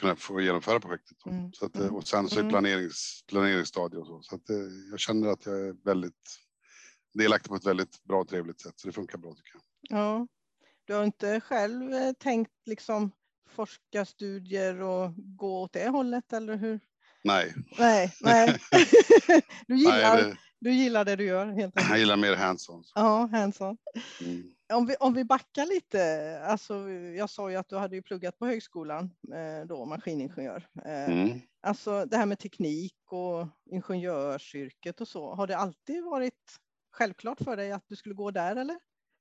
kunna 0.00 0.16
få 0.16 0.40
genomföra 0.40 0.80
projektet. 0.80 1.26
Mm. 1.26 1.52
Så 1.52 1.66
att, 1.66 1.76
mm. 1.76 1.94
och 1.94 2.08
sen 2.08 2.28
så 2.28 2.36
är 2.36 2.40
mm. 2.40 2.50
planerings, 2.50 3.24
planeringsstadiet 3.28 4.00
och 4.00 4.06
så. 4.06 4.22
Så 4.22 4.34
att, 4.34 4.50
eh, 4.50 4.56
jag 4.90 5.00
känner 5.00 5.28
att 5.28 5.46
jag 5.46 5.60
är 5.60 5.72
väldigt 5.84 6.38
delaktig 7.14 7.48
på 7.48 7.56
ett 7.56 7.66
väldigt 7.66 8.04
bra 8.04 8.20
och 8.20 8.28
trevligt 8.28 8.60
sätt, 8.60 8.80
så 8.80 8.88
det 8.88 8.92
funkar 8.92 9.18
bra 9.18 9.34
tycker 9.34 9.52
jag. 9.52 9.62
Ja, 9.98 10.26
du 10.84 10.94
har 10.94 11.04
inte 11.04 11.40
själv 11.40 11.94
eh, 11.94 12.12
tänkt 12.12 12.52
liksom 12.66 13.10
forskarstudier 13.48 14.80
och 14.80 15.10
gå 15.16 15.62
åt 15.62 15.72
det 15.72 15.88
hållet 15.88 16.32
eller 16.32 16.56
hur? 16.56 16.80
Nej. 17.24 17.54
Nej, 17.78 18.12
nej. 18.20 18.58
du, 19.66 19.76
gillar, 19.76 20.14
nej, 20.14 20.24
det... 20.24 20.36
du 20.60 20.72
gillar 20.72 21.04
det 21.04 21.16
du 21.16 21.24
gör 21.24 21.46
helt 21.46 21.76
enkelt. 21.76 21.90
Jag 21.90 21.98
gillar 21.98 22.16
mer 22.16 22.36
hands-on. 22.36 22.84
Ja, 22.94 23.28
hands-on. 23.32 23.76
Mm. 24.20 24.42
Om, 24.72 24.86
vi, 24.86 24.96
om 25.00 25.14
vi 25.14 25.24
backar 25.24 25.66
lite, 25.66 26.40
alltså 26.44 26.90
jag 26.90 27.30
sa 27.30 27.50
ju 27.50 27.56
att 27.56 27.68
du 27.68 27.76
hade 27.76 27.96
ju 27.96 28.02
pluggat 28.02 28.38
på 28.38 28.46
högskolan 28.46 29.10
eh, 29.34 29.66
då, 29.66 29.84
maskiningenjör. 29.84 30.68
Eh, 30.84 31.10
mm. 31.10 31.40
alltså 31.62 32.04
det 32.04 32.16
här 32.16 32.26
med 32.26 32.38
teknik 32.38 32.96
och 33.10 33.48
ingenjörsyrket 33.70 35.00
och 35.00 35.08
så, 35.08 35.34
har 35.34 35.46
det 35.46 35.56
alltid 35.56 36.04
varit 36.04 36.58
självklart 36.92 37.40
för 37.44 37.56
dig 37.56 37.72
att 37.72 37.84
du 37.88 37.96
skulle 37.96 38.14
gå 38.14 38.30
där 38.30 38.56
eller? 38.56 38.78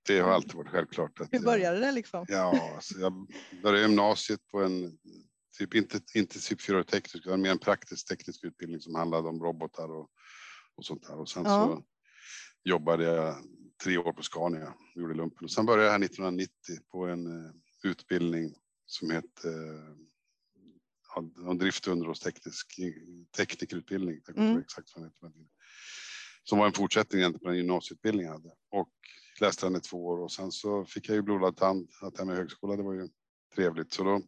Det 0.08 0.20
har 0.20 0.32
alltid 0.32 0.54
varit 0.54 0.70
självklart. 0.70 1.12
Hur 1.32 1.40
började 1.40 1.80
det 1.80 1.92
liksom? 1.92 2.26
Ja, 2.28 2.74
alltså 2.76 3.00
jag 3.00 3.28
började 3.64 3.82
gymnasiet 3.88 4.48
på 4.48 4.64
en 4.64 4.98
typ 5.58 5.76
inte, 5.76 6.00
inte 6.16 6.40
typ 6.40 6.62
fyrateknisk 6.62 7.16
utan 7.16 7.42
mer 7.42 7.52
en 7.52 7.60
praktisk 7.60 8.08
teknisk 8.08 8.44
utbildning 8.44 8.82
som 8.82 8.96
handlade 8.96 9.30
om 9.30 9.44
robotar 9.44 9.92
och, 9.92 10.10
och 10.76 10.86
sånt 10.86 11.08
där. 11.08 11.20
Och 11.20 11.30
sen 11.30 11.44
ja. 11.46 11.50
så 11.50 11.84
jobbade 12.64 13.04
jag 13.04 13.36
tre 13.84 13.98
år 13.98 14.14
på 14.14 14.24
Scania, 14.24 14.74
gjorde 14.96 15.14
lumpen. 15.14 15.44
Och 15.44 15.52
sen 15.52 15.66
började 15.66 15.84
jag 15.84 15.92
här 15.92 16.06
1990 16.06 16.52
på 16.92 17.06
en 17.06 17.28
uh, 17.28 17.52
utbildning 17.84 18.54
som 18.86 19.12
heter 19.12 19.50
uh, 21.48 21.54
drift 21.54 21.88
och 21.88 21.94
underhållsteknisk 21.94 22.80
teknikerutbildning. 23.38 24.22
Jag 24.28 24.38
mm. 24.38 24.60
exakt 24.62 24.92
vad 24.96 25.06
heter. 25.06 25.32
Som 26.44 26.60
var 26.60 26.66
en 26.66 26.74
fortsättning 26.74 27.34
på 27.34 27.48
den 27.48 27.58
gymnasieutbildning 27.58 28.26
jag 28.26 28.34
hade. 28.34 28.52
Och 28.72 28.94
läste 29.42 29.66
den 29.66 29.76
i 29.76 29.80
två 29.80 30.08
år 30.08 30.20
och 30.20 30.32
sen 30.32 30.52
så 30.52 30.86
fick 30.86 31.10
jag 31.10 31.16
ju 31.16 31.22
blodad 31.22 31.58
tand 31.58 31.90
att 32.02 32.16
det 32.16 32.26
med 32.26 32.36
högskola, 32.36 32.76
det 32.76 32.84
var 32.84 32.94
ju 32.94 33.08
trevligt. 33.56 33.94
Så 33.94 34.04
då 34.04 34.22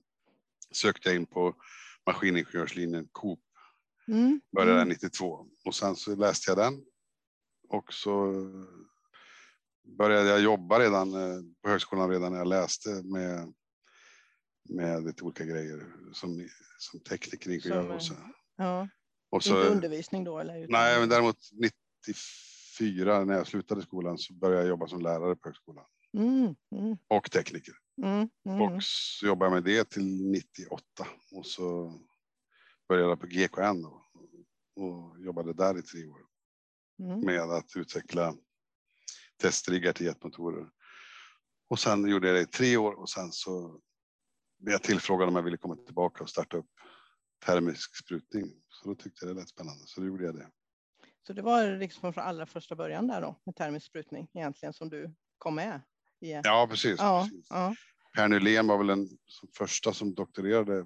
sökte 0.71 1.09
jag 1.09 1.15
in 1.15 1.25
på 1.25 1.55
maskiningenjörslinjen 2.05 3.07
Coop. 3.11 3.39
Mm. 4.07 4.41
Började 4.55 4.81
mm. 4.81 4.89
92 4.89 5.47
och 5.65 5.75
sen 5.75 5.95
så 5.95 6.15
läste 6.15 6.51
jag 6.51 6.57
den. 6.57 6.85
Och 7.69 7.93
så 7.93 8.33
började 9.97 10.29
jag 10.29 10.41
jobba 10.41 10.79
redan 10.79 11.13
eh, 11.13 11.41
på 11.61 11.69
högskolan 11.69 12.09
redan 12.09 12.31
när 12.31 12.39
jag 12.39 12.47
läste 12.47 12.89
med, 12.89 13.53
med 14.69 15.03
lite 15.03 15.23
olika 15.23 15.45
grejer 15.45 15.93
som, 16.13 16.49
som 16.77 16.99
tekniker, 16.99 17.51
ingenjör 17.51 17.95
och 17.95 18.03
så. 18.03 18.13
Ja. 18.57 18.87
Och 19.29 19.43
så, 19.43 19.57
Inte 19.57 19.71
undervisning 19.71 20.23
då? 20.23 20.39
Eller? 20.39 20.67
Nej, 20.67 20.99
men 20.99 21.09
däremot 21.09 21.37
94 22.79 23.25
när 23.25 23.33
jag 23.33 23.47
slutade 23.47 23.81
skolan 23.81 24.17
så 24.17 24.33
började 24.33 24.61
jag 24.61 24.69
jobba 24.69 24.87
som 24.87 25.01
lärare 25.01 25.35
på 25.35 25.49
högskolan. 25.49 25.85
Mm, 26.17 26.55
mm. 26.71 26.97
Och 27.07 27.31
tekniker. 27.31 27.73
Mm, 28.03 28.29
mm, 28.45 28.61
och 28.61 28.83
så 28.83 29.25
jobbade 29.25 29.45
jag 29.45 29.53
med 29.53 29.63
det 29.63 29.89
till 29.89 30.31
98 30.31 30.83
och 31.31 31.45
så 31.45 31.99
började 32.87 33.09
jag 33.09 33.19
på 33.19 33.27
GKN 33.27 33.81
då, 33.81 34.05
och 34.75 35.19
jobbade 35.19 35.53
där 35.53 35.77
i 35.77 35.81
tre 35.81 36.07
år 36.07 36.21
mm. 36.99 37.19
med 37.19 37.41
att 37.41 37.75
utveckla 37.75 38.35
testriggar 39.41 39.93
till 39.93 40.05
jetmotorer. 40.05 40.69
Och 41.69 41.79
sen 41.79 42.07
gjorde 42.07 42.27
jag 42.27 42.35
det 42.35 42.41
i 42.41 42.45
tre 42.45 42.77
år 42.77 42.93
och 42.99 43.09
sen 43.09 43.31
så 43.31 43.81
blev 44.59 44.71
jag 44.71 44.83
tillfrågad 44.83 45.29
om 45.29 45.35
jag 45.35 45.43
ville 45.43 45.57
komma 45.57 45.75
tillbaka 45.75 46.23
och 46.23 46.29
starta 46.29 46.57
upp 46.57 46.69
termisk 47.45 47.95
sprutning. 47.95 48.51
Så 48.69 48.89
då 48.89 48.95
tyckte 48.95 49.25
jag 49.25 49.35
det 49.35 49.39
lät 49.39 49.49
spännande, 49.49 49.83
så 49.85 50.01
då 50.01 50.07
gjorde 50.07 50.25
jag 50.25 50.35
det. 50.35 50.49
Så 51.27 51.33
det 51.33 51.41
var 51.41 51.77
liksom 51.77 52.13
från 52.13 52.23
allra 52.23 52.45
första 52.45 52.75
början 52.75 53.07
där 53.07 53.21
då 53.21 53.35
med 53.43 53.55
termisk 53.55 53.85
sprutning 53.85 54.27
egentligen 54.33 54.73
som 54.73 54.89
du 54.89 55.13
kom 55.37 55.55
med? 55.55 55.81
I... 56.19 56.31
Ja, 56.31 56.67
precis. 56.69 56.99
Ja, 56.99 57.27
precis. 57.29 57.47
Ja. 57.49 57.75
Per 58.15 58.27
Nylén 58.27 58.67
var 58.67 58.77
väl 58.77 58.87
den 58.87 59.09
första 59.57 59.93
som 59.93 60.13
doktorerade 60.13 60.85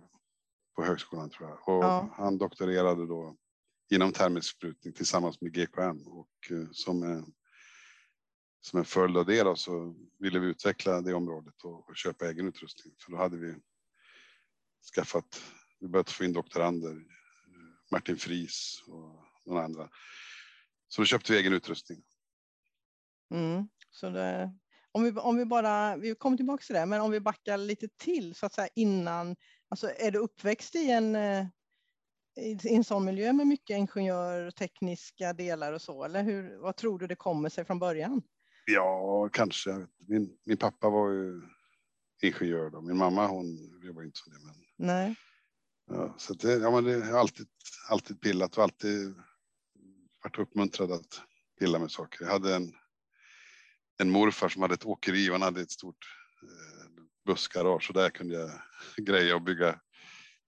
på 0.76 0.84
högskolan 0.84 1.30
tror 1.30 1.50
jag. 1.50 1.76
Och 1.78 1.84
ja. 1.84 2.10
han 2.14 2.38
doktorerade 2.38 3.08
då 3.08 3.38
inom 3.90 4.12
termisk 4.12 4.56
sprutning 4.56 4.94
tillsammans 4.94 5.42
med 5.42 5.54
GKN 5.54 6.08
och 6.08 6.52
eh, 6.52 6.68
som 6.72 7.04
en, 7.04 7.34
som 8.62 8.80
en 8.80 8.86
följd 8.86 9.18
av 9.18 9.26
det 9.26 9.44
då, 9.44 9.56
så 9.56 9.96
ville 10.20 10.40
vi 10.40 10.48
utveckla 10.48 11.02
det 11.02 11.14
området 11.14 11.64
och, 11.64 11.90
och 11.90 11.98
köpa 11.98 12.28
egen 12.28 12.48
utrustning. 12.48 12.94
För 13.00 13.12
då 13.12 13.18
hade 13.18 13.38
vi 13.38 13.56
skaffat, 14.96 15.42
vi 15.80 15.88
började 15.88 16.12
få 16.12 16.24
in 16.24 16.34
doktorander, 16.34 16.92
eh, 16.92 17.92
Martin 17.92 18.18
Fries 18.18 18.84
och 18.88 19.27
några 19.48 19.64
andra. 19.64 19.90
Så 20.88 21.02
då 21.02 21.06
köpte 21.06 21.34
vi 21.34 21.40
egen 21.40 21.54
utrustning. 21.54 22.04
Mm, 23.34 23.68
så 23.92 24.10
det, 24.10 24.52
om 24.92 25.04
vi, 25.04 25.12
om 25.12 25.38
vi 25.38 25.46
bara, 25.46 25.98
vi 25.98 26.16
kommer 26.16 26.38
tillbaka 26.38 26.64
till 26.64 26.76
det, 26.76 26.86
men 26.86 27.02
om 27.02 27.12
vi 27.12 27.20
backar 27.20 27.58
lite 27.58 27.88
till 27.98 28.36
så 28.36 28.46
att 28.46 28.54
säga 28.54 28.70
innan, 28.76 29.36
alltså 29.70 29.92
är 29.98 30.12
du 30.12 30.20
uppväxt 30.20 30.76
i 30.76 30.92
en, 30.92 31.16
eh, 31.16 31.46
i 32.64 32.76
en 32.76 32.84
sån 32.84 33.06
miljö 33.06 33.34
med 33.34 33.48
mycket 33.48 33.78
ingenjör, 33.78 34.52
tekniska 34.52 35.34
delar 35.34 35.74
och 35.74 35.82
så, 35.82 36.04
eller 36.04 36.24
hur, 36.24 36.58
vad 36.58 36.76
tror 36.76 37.00
du 37.00 37.08
det 37.08 37.16
kommer 37.16 37.50
sig 37.50 37.66
från 37.66 37.80
början? 37.80 38.22
Ja, 38.66 39.30
kanske. 39.34 39.88
Min, 40.08 40.38
min 40.46 40.58
pappa 40.58 40.90
var 40.90 41.10
ju 41.10 41.42
ingenjör 42.22 42.70
då. 42.70 42.82
Min 42.82 42.98
mamma 42.98 43.28
hon 43.28 43.80
jobbar 43.84 44.04
inte 44.04 44.20
som 44.20 44.34
det. 44.34 44.40
Men... 44.40 44.56
Nej. 44.78 45.16
Ja, 45.90 46.16
så 46.18 46.34
det, 46.34 46.54
ja, 46.54 46.72
men 46.72 46.84
det 46.84 47.06
har 47.06 47.20
alltid, 47.20 47.48
alltid 47.90 48.22
pillat 48.22 48.58
och 48.58 48.64
alltid 48.64 49.16
varit 50.28 50.40
uppmuntrad 50.40 50.92
att 50.92 51.22
pilla 51.60 51.80
med 51.80 51.92
saker. 51.92 52.26
Jag 52.26 52.32
hade 52.32 52.56
en 52.56 52.74
en 53.98 54.10
morfar 54.10 54.50
som 54.50 54.62
hade 54.62 54.74
ett 54.74 54.86
åkeri 54.86 55.30
och 55.30 55.34
han 55.34 55.42
hade 55.42 55.62
ett 55.62 55.72
stort 55.72 56.06
eh, 56.44 57.04
bussgarage 57.26 57.90
och 57.90 57.94
där 57.94 58.10
kunde 58.10 58.36
jag 58.36 58.52
greja 59.06 59.36
och 59.36 59.42
bygga, 59.42 59.80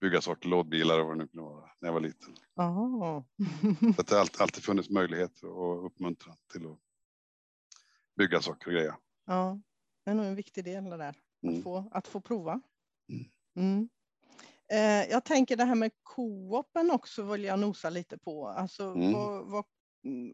bygga 0.00 0.20
saker, 0.20 0.48
lådbilar 0.48 1.00
och 1.00 1.06
vad 1.06 1.16
det 1.16 1.22
nu 1.22 1.28
kunde 1.28 1.42
vara 1.42 1.70
när 1.80 1.88
jag 1.88 1.92
var 1.92 2.00
liten. 2.00 2.34
Oh. 2.56 3.22
så 3.96 4.02
det 4.02 4.10
har 4.10 4.20
alltid, 4.20 4.40
alltid 4.40 4.64
funnits 4.64 4.90
möjligheter 4.90 5.48
och 5.48 5.86
uppmuntran 5.86 6.36
till 6.52 6.66
att 6.66 6.78
bygga 8.16 8.40
saker 8.40 8.66
och 8.66 8.72
greja. 8.72 8.96
Ja, 9.26 9.60
det 10.04 10.10
är 10.10 10.14
nog 10.14 10.26
en 10.26 10.36
viktig 10.36 10.64
del 10.64 10.84
det 10.84 10.96
där, 10.96 11.16
mm. 11.42 11.56
att, 11.56 11.62
få, 11.64 11.90
att 11.92 12.08
få 12.08 12.20
prova. 12.20 12.60
Mm. 13.56 13.88
Mm. 14.70 15.02
Eh, 15.02 15.10
jag 15.10 15.24
tänker 15.24 15.56
det 15.56 15.64
här 15.64 15.74
med 15.74 15.90
co-open 16.02 16.90
också 16.90 17.22
vill 17.22 17.44
jag 17.44 17.58
nosa 17.58 17.90
lite 17.90 18.18
på. 18.18 18.48
Alltså, 18.48 18.84
mm. 18.84 19.12
vad, 19.12 19.50
vad, 19.50 19.64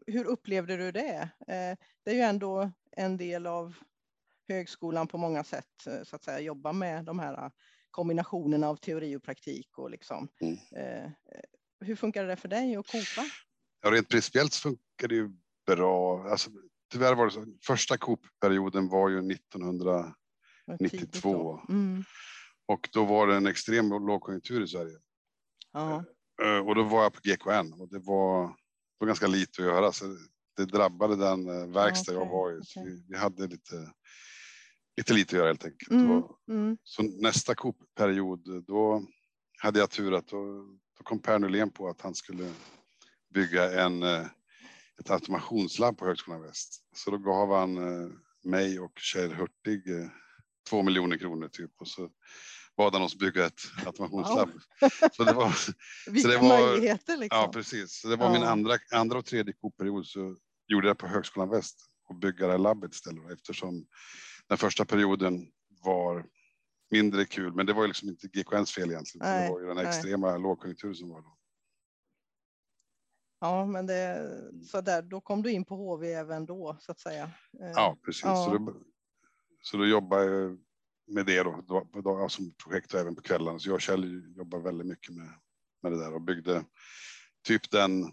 hur 0.07 0.25
upplevde 0.25 0.77
du 0.77 0.91
det? 0.91 1.29
Eh, 1.47 1.77
det 2.05 2.11
är 2.11 2.13
ju 2.13 2.21
ändå 2.21 2.71
en 2.91 3.17
del 3.17 3.47
av 3.47 3.75
högskolan 4.49 5.07
på 5.07 5.17
många 5.17 5.43
sätt, 5.43 5.87
eh, 5.87 6.03
så 6.03 6.15
att 6.15 6.23
säga, 6.23 6.39
jobba 6.39 6.71
med 6.71 7.05
de 7.05 7.19
här 7.19 7.51
kombinationerna 7.91 8.69
av 8.69 8.75
teori 8.75 9.15
och 9.15 9.23
praktik 9.23 9.77
och 9.77 9.89
liksom. 9.89 10.27
Mm. 10.41 10.57
Hur 11.79 11.95
funkar 11.95 12.23
det 12.23 12.35
för 12.35 12.47
dig 12.47 12.75
att 12.75 12.87
kopa? 12.87 13.25
Ja, 13.81 13.91
rent 13.91 14.09
principiellt 14.09 14.55
funkar 14.55 15.07
det 15.07 15.15
ju 15.15 15.29
bra. 15.65 16.29
Alltså, 16.29 16.49
tyvärr 16.91 17.15
var 17.15 17.25
det 17.25 17.31
så. 17.31 17.45
Första 17.65 17.97
Coop-perioden 17.97 18.89
var 18.89 19.09
ju 19.09 19.31
1992 19.31 21.59
mm. 21.69 22.03
Och 22.67 22.89
då 22.93 23.05
var 23.05 23.27
det 23.27 23.35
en 23.35 23.47
extrem 23.47 23.89
lågkonjunktur 23.89 24.63
i 24.63 24.67
Sverige. 24.67 24.97
Ja. 25.73 26.03
Och 26.65 26.75
då 26.75 26.83
var 26.83 27.03
jag 27.03 27.13
på 27.13 27.19
GKN 27.23 27.73
och 27.73 27.89
det 27.89 27.99
var, 27.99 28.47
det 28.47 28.97
var 28.99 29.07
ganska 29.07 29.27
lite 29.27 29.61
att 29.61 29.67
göra. 29.67 29.91
Så 29.91 30.05
det 30.57 30.65
drabbade 30.65 31.15
den 31.15 31.49
eh, 31.49 31.67
verkstad 31.67 32.11
okay, 32.11 32.23
jag 32.23 32.31
var 32.31 32.51
i. 32.51 32.57
Okay. 32.57 32.83
Vi, 32.85 33.05
vi, 33.09 33.17
hade 33.17 33.47
lite, 33.47 33.93
lite 34.97 35.13
lite 35.13 35.35
att 35.35 35.37
göra 35.37 35.47
helt 35.47 35.65
enkelt. 35.65 35.91
Mm, 35.91 36.11
och, 36.11 36.39
mm. 36.49 36.77
Så 36.83 37.03
nästa 37.03 37.55
Coop-period, 37.55 38.65
då 38.67 39.07
hade 39.59 39.79
jag 39.79 39.89
tur 39.89 40.13
att 40.13 40.27
då, 40.27 40.65
då 40.97 41.03
kom 41.03 41.21
Per 41.21 41.39
Nylén 41.39 41.71
på 41.71 41.89
att 41.89 42.01
han 42.01 42.15
skulle 42.15 42.53
bygga 43.33 43.81
en, 43.85 44.03
eh, 44.03 44.25
ett 44.99 45.09
automationslabb 45.09 45.97
på 45.97 46.05
Högskolan 46.05 46.41
Väst. 46.41 46.83
Så 46.95 47.11
då 47.11 47.17
gav 47.17 47.53
han 47.53 47.77
eh, 47.77 48.09
mig 48.43 48.79
och 48.79 48.99
Kjell 48.99 49.33
Hurtig 49.33 49.83
två 50.69 50.83
miljoner 50.83 51.17
kronor 51.17 51.47
typ 51.47 51.71
och 51.77 51.87
så 51.87 52.09
bad 52.77 52.93
han 52.93 53.01
oss 53.01 53.15
bygga 53.15 53.45
ett 53.45 53.61
automationslabb. 53.85 54.49
Wow. 54.81 54.89
Så 55.11 55.23
det 55.23 55.33
var, 55.33 55.53
Vilka 56.11 56.21
så 56.29 56.35
det 56.35 56.37
var, 56.37 56.69
möjligheter 56.69 57.17
liksom. 57.17 57.41
Ja, 57.41 57.51
precis. 57.53 58.01
Så 58.01 58.07
det 58.07 58.15
var 58.15 58.25
ja. 58.25 58.33
min 58.33 58.43
andra, 58.43 58.77
andra 58.91 59.17
och 59.17 59.25
tredje 59.25 59.53
Coop-period 59.53 60.05
så 60.05 60.35
gjorde 60.67 60.87
jag 60.87 60.97
på 60.97 61.07
Högskolan 61.07 61.49
Väst 61.49 61.77
och 62.09 62.15
bygga 62.15 62.45
det 62.45 62.51
här 62.51 62.59
labbet 62.59 62.93
istället 62.93 63.31
eftersom 63.31 63.85
den 64.47 64.57
första 64.57 64.85
perioden 64.85 65.47
var 65.83 66.25
mindre 66.91 67.25
kul, 67.25 67.53
men 67.53 67.65
det 67.65 67.73
var 67.73 67.81
ju 67.81 67.87
liksom 67.87 68.09
inte 68.09 68.27
GKNs 68.27 68.71
fel 68.71 68.91
egentligen. 68.91 69.27
Nej, 69.27 69.47
det 69.47 69.53
var 69.53 69.59
ju 69.61 69.67
den 69.67 69.77
extrema 69.77 70.37
lågkonjunkturen 70.37 70.95
som 70.95 71.09
var 71.09 71.21
då. 71.21 71.37
Ja, 73.39 73.65
men 73.65 73.85
det, 73.85 74.31
så 74.71 74.81
där, 74.81 75.01
då 75.01 75.21
kom 75.21 75.43
du 75.43 75.51
in 75.51 75.65
på 75.65 75.75
HV 75.75 76.13
även 76.13 76.45
då 76.45 76.77
så 76.79 76.91
att 76.91 76.99
säga. 76.99 77.31
Ja, 77.51 77.97
precis. 78.05 78.23
Ja. 78.23 78.45
Så, 78.45 78.57
då, 78.57 78.73
så 79.61 79.77
då 79.77 79.85
jobbade 79.85 80.25
jag 80.25 80.57
med 81.07 81.25
det 81.25 81.43
då, 81.43 81.63
då, 81.67 82.01
då, 82.01 82.29
som 82.29 82.53
projekt 82.53 82.93
och 82.93 82.99
även 82.99 83.15
på 83.15 83.21
kvällarna. 83.21 83.59
Så 83.59 83.69
jag 83.69 83.75
och 83.75 83.81
Kjell 83.81 84.33
jobbar 84.37 84.59
väldigt 84.59 84.87
mycket 84.87 85.15
med, 85.15 85.29
med 85.83 85.91
det 85.91 85.99
där 85.99 86.13
och 86.13 86.21
byggde 86.21 86.65
typ 87.43 87.71
den 87.71 88.11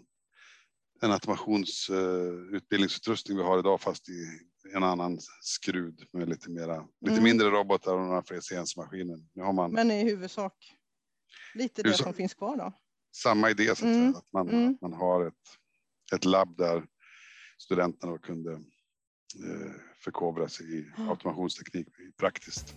en 1.01 1.11
automationsutbildningsutrustning 1.11 3.37
vi 3.37 3.43
har 3.43 3.59
idag 3.59 3.81
fast 3.81 4.09
i 4.09 4.39
en 4.73 4.83
annan 4.83 5.19
skrud 5.41 6.07
med 6.13 6.29
lite 6.29 6.49
mera, 6.49 6.87
lite 7.01 7.13
mm. 7.13 7.23
mindre 7.23 7.49
robotar 7.49 7.93
och 7.93 8.01
några 8.01 8.23
fler 8.23 8.41
CNC-maskiner. 8.41 9.17
Nu 9.33 9.43
har 9.43 9.53
man. 9.53 9.71
Men 9.71 9.91
i 9.91 10.03
huvudsak 10.03 10.75
lite 11.53 11.83
det 11.83 11.93
som 11.93 12.13
finns 12.13 12.33
kvar 12.33 12.57
då? 12.57 12.73
Samma 13.15 13.49
idé 13.49 13.65
så 13.65 13.71
att, 13.71 13.81
mm. 13.81 14.09
att 14.09 14.33
man, 14.33 14.49
mm. 14.49 14.77
man 14.81 14.93
har 14.93 15.27
ett, 15.27 15.33
ett 16.13 16.25
labb 16.25 16.57
där 16.57 16.85
studenterna 17.57 18.17
kunde 18.17 18.51
eh, 18.51 19.71
förkovra 20.05 20.47
sig 20.47 20.79
i 20.79 20.85
automationsteknik 21.09 21.87
praktiskt. 22.17 22.75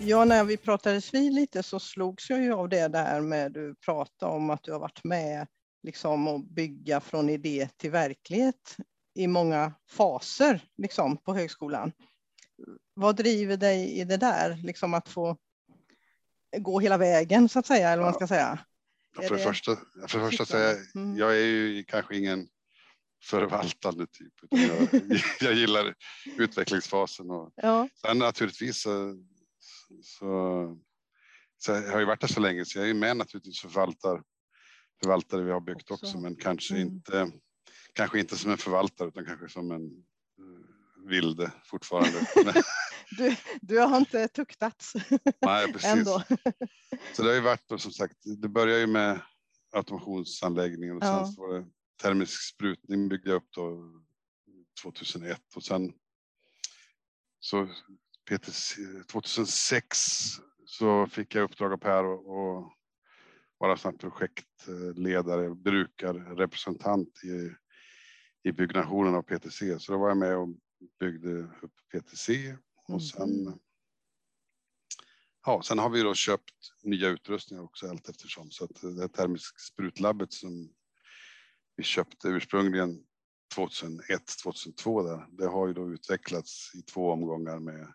Ja, 0.00 0.24
när 0.24 0.44
vi 0.44 0.56
pratades 0.56 1.14
vid 1.14 1.34
lite 1.34 1.62
så 1.62 1.80
slogs 1.80 2.30
jag 2.30 2.42
ju 2.42 2.52
av 2.52 2.68
det 2.68 2.88
där 2.88 3.20
med 3.20 3.52
du 3.52 3.74
pratade 3.74 4.32
om 4.32 4.50
att 4.50 4.62
du 4.62 4.72
har 4.72 4.78
varit 4.78 5.04
med 5.04 5.46
liksom 5.82 6.28
att 6.28 6.48
bygga 6.48 7.00
från 7.00 7.28
idé 7.28 7.68
till 7.76 7.90
verklighet 7.90 8.76
i 9.14 9.26
många 9.26 9.72
faser 9.90 10.64
liksom, 10.76 11.16
på 11.16 11.34
högskolan. 11.34 11.92
Vad 12.94 13.16
driver 13.16 13.56
dig 13.56 13.98
i 13.98 14.04
det 14.04 14.16
där, 14.16 14.56
liksom 14.62 14.94
att 14.94 15.08
få 15.08 15.36
gå 16.58 16.80
hela 16.80 16.96
vägen 16.96 17.48
så 17.48 17.58
att 17.58 17.66
säga, 17.66 17.88
eller 17.88 18.02
vad 18.02 18.12
man 18.12 18.14
ska 18.14 18.26
säga? 18.26 18.58
För, 19.22 19.36
det 19.36 19.42
första, 19.42 19.76
för 20.08 20.18
det 20.18 20.30
första 20.30 20.44
säga, 20.44 20.76
mm. 20.94 21.16
jag 21.16 21.32
är 21.32 21.46
ju 21.46 21.84
kanske 21.84 22.16
ingen 22.16 22.48
förvaltande 23.24 24.06
typ. 24.06 24.32
Jag, 24.50 25.02
jag, 25.40 25.54
gillar 25.54 25.94
utvecklingsfasen 26.38 27.30
och 27.30 27.52
ja. 27.56 27.88
sen 28.00 28.18
naturligtvis 28.18 28.82
så, 28.82 29.22
så, 30.02 30.78
så 31.58 31.72
jag 31.72 31.92
har 31.92 32.00
ju 32.00 32.06
varit 32.06 32.20
där 32.20 32.28
så 32.28 32.40
länge 32.40 32.64
så 32.64 32.78
jag 32.78 32.90
är 32.90 32.94
med 32.94 33.16
naturligtvis 33.16 33.60
förvaltar 33.60 34.22
förvaltare 35.02 35.42
vi 35.42 35.50
har 35.50 35.60
byggt 35.60 35.90
också, 35.90 36.06
också 36.06 36.18
men 36.18 36.36
kanske 36.36 36.74
mm. 36.74 36.88
inte 36.88 37.30
kanske 37.92 38.18
inte 38.18 38.36
som 38.36 38.50
en 38.50 38.58
förvaltare 38.58 39.08
utan 39.08 39.24
kanske 39.24 39.48
som 39.48 39.70
en 39.70 40.04
vilde 41.08 41.52
fortfarande. 41.64 42.26
du, 43.18 43.36
du 43.60 43.78
har 43.78 43.98
inte 43.98 44.28
tuktats. 44.28 44.92
Nej, 45.40 45.72
precis. 45.72 45.90
Ändå. 45.90 46.22
så 47.12 47.22
det 47.22 47.28
har 47.28 47.34
ju 47.34 47.40
varit 47.40 47.80
som 47.80 47.92
sagt, 47.92 48.16
det 48.42 48.48
börjar 48.48 48.78
ju 48.78 48.86
med 48.86 49.20
automationsanläggningen 49.72 50.96
och 50.96 51.04
ja. 51.04 51.24
sen 51.24 51.32
så 51.32 51.40
var 51.40 51.54
det 51.54 51.66
termisk 52.02 52.54
sprutning 52.54 53.08
byggde 53.08 53.30
jag 53.30 53.36
upp 53.36 53.48
då 53.50 53.92
2001 54.82 55.40
och 55.56 55.62
sen 55.62 55.92
så 57.40 57.68
PTC, 58.30 58.76
2006 59.12 59.98
så 60.66 61.06
fick 61.06 61.34
jag 61.34 61.42
uppdrag 61.42 61.72
av 61.72 61.76
Per 61.76 62.04
och, 62.04 62.72
vara 63.58 63.76
som 63.76 63.98
projektledare, 63.98 65.54
brukarrepresentant 65.54 67.24
i, 67.24 67.50
i 68.48 68.52
byggnationen 68.52 69.14
av 69.14 69.22
PTC. 69.22 69.78
Så 69.78 69.92
då 69.92 69.98
var 69.98 70.08
jag 70.08 70.16
med 70.16 70.36
och 70.36 70.48
byggde 71.00 71.42
upp 71.62 71.74
PTC 71.92 72.56
och 72.88 73.02
sen 73.02 73.46
mm. 73.46 73.58
Ja, 75.46 75.62
sen 75.62 75.78
har 75.78 75.90
vi 75.90 76.02
då 76.02 76.14
köpt 76.14 76.54
nya 76.82 77.08
utrustningar 77.08 77.62
också 77.62 77.88
allt 77.88 78.08
eftersom 78.08 78.50
så 78.50 78.64
att 78.64 78.80
det 78.80 79.08
termisk 79.08 79.60
sprutlabbet 79.60 80.32
som 80.32 80.74
vi 81.76 81.82
köpte 81.84 82.28
ursprungligen 82.28 83.06
2001, 83.54 84.22
2002 84.42 85.02
där, 85.02 85.26
det 85.30 85.46
har 85.46 85.66
ju 85.66 85.72
då 85.72 85.92
utvecklats 85.92 86.74
i 86.74 86.82
två 86.82 87.10
omgångar 87.12 87.58
med 87.58 87.94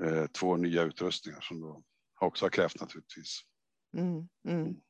eh, 0.00 0.26
två 0.26 0.56
nya 0.56 0.82
utrustningar 0.82 1.40
som 1.40 1.60
då 1.60 1.82
också 2.20 2.44
har 2.44 2.50
krävt 2.50 2.80
naturligtvis. 2.80 3.40
Mm, 3.96 4.28
mm. 4.48 4.80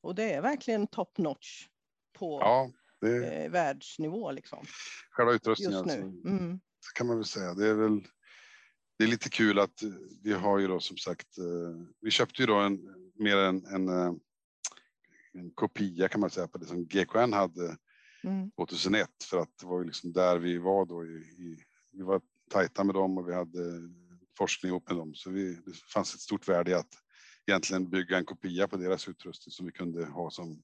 Och 0.00 0.14
det 0.14 0.32
är 0.32 0.42
verkligen 0.42 0.86
top 0.86 1.18
notch 1.18 1.66
på 2.12 2.40
ja, 2.40 2.70
det... 3.04 3.44
eh, 3.44 3.50
världsnivå 3.50 4.32
liksom. 4.32 4.64
Själva 5.10 5.32
utrustningen 5.32 5.72
just 5.72 5.86
nu. 5.86 6.02
Alltså, 6.02 6.28
mm. 6.28 6.60
kan 6.94 7.06
man 7.06 7.16
väl 7.16 7.24
säga. 7.24 7.54
Det 7.54 7.68
är 7.68 7.74
väl 7.74 8.00
det 8.98 9.04
är 9.04 9.08
lite 9.08 9.30
kul 9.30 9.58
att 9.58 9.82
vi 10.22 10.32
har 10.32 10.58
ju 10.58 10.68
då 10.68 10.80
som 10.80 10.96
sagt, 10.96 11.38
eh, 11.38 11.86
vi 12.00 12.10
köpte 12.10 12.42
ju 12.42 12.46
då 12.46 12.54
en, 12.54 12.80
mer 13.14 13.36
en, 13.36 13.66
en 13.66 13.88
eh, 13.88 14.12
en 15.34 15.50
kopia 15.50 16.08
kan 16.08 16.20
man 16.20 16.30
säga 16.30 16.48
på 16.48 16.58
det 16.58 16.66
som 16.66 16.86
GKN 16.86 17.32
hade 17.32 17.76
mm. 18.24 18.50
2001 18.50 19.08
för 19.30 19.38
att 19.38 19.58
det 19.60 19.66
var 19.66 19.78
ju 19.80 19.84
liksom 19.84 20.12
där 20.12 20.38
vi 20.38 20.58
var 20.58 20.86
då. 20.86 21.04
I, 21.04 21.08
i, 21.16 21.64
vi 21.92 22.02
var 22.02 22.20
tajta 22.50 22.84
med 22.84 22.94
dem 22.94 23.18
och 23.18 23.28
vi 23.28 23.34
hade 23.34 23.90
forskning 24.38 24.70
ihop 24.70 24.88
med 24.88 24.98
dem 24.98 25.14
så 25.14 25.30
vi, 25.30 25.54
det 25.54 25.76
fanns 25.94 26.14
ett 26.14 26.20
stort 26.20 26.48
värde 26.48 26.70
i 26.70 26.74
att 26.74 26.94
egentligen 27.46 27.90
bygga 27.90 28.18
en 28.18 28.24
kopia 28.24 28.68
på 28.68 28.76
deras 28.76 29.08
utrustning 29.08 29.52
som 29.52 29.66
vi 29.66 29.72
kunde 29.72 30.06
ha 30.06 30.30
som 30.30 30.62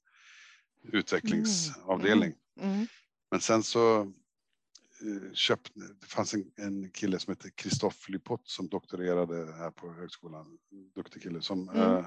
utvecklingsavdelning. 0.82 2.34
Mm. 2.60 2.74
Mm. 2.74 2.86
Men 3.30 3.40
sen 3.40 3.62
så 3.62 4.00
eh, 4.00 5.32
köpte, 5.32 5.80
det 6.00 6.06
fanns 6.06 6.34
en, 6.34 6.50
en 6.56 6.90
kille 6.90 7.18
som 7.18 7.30
hette 7.30 7.50
Christophe 7.60 8.12
Lipott 8.12 8.48
som 8.48 8.68
doktorerade 8.68 9.52
här 9.52 9.70
på 9.70 9.92
högskolan, 9.92 10.58
duktig 10.94 11.22
kille 11.22 11.42
som 11.42 11.68
mm. 11.68 11.82
eh, 11.82 12.06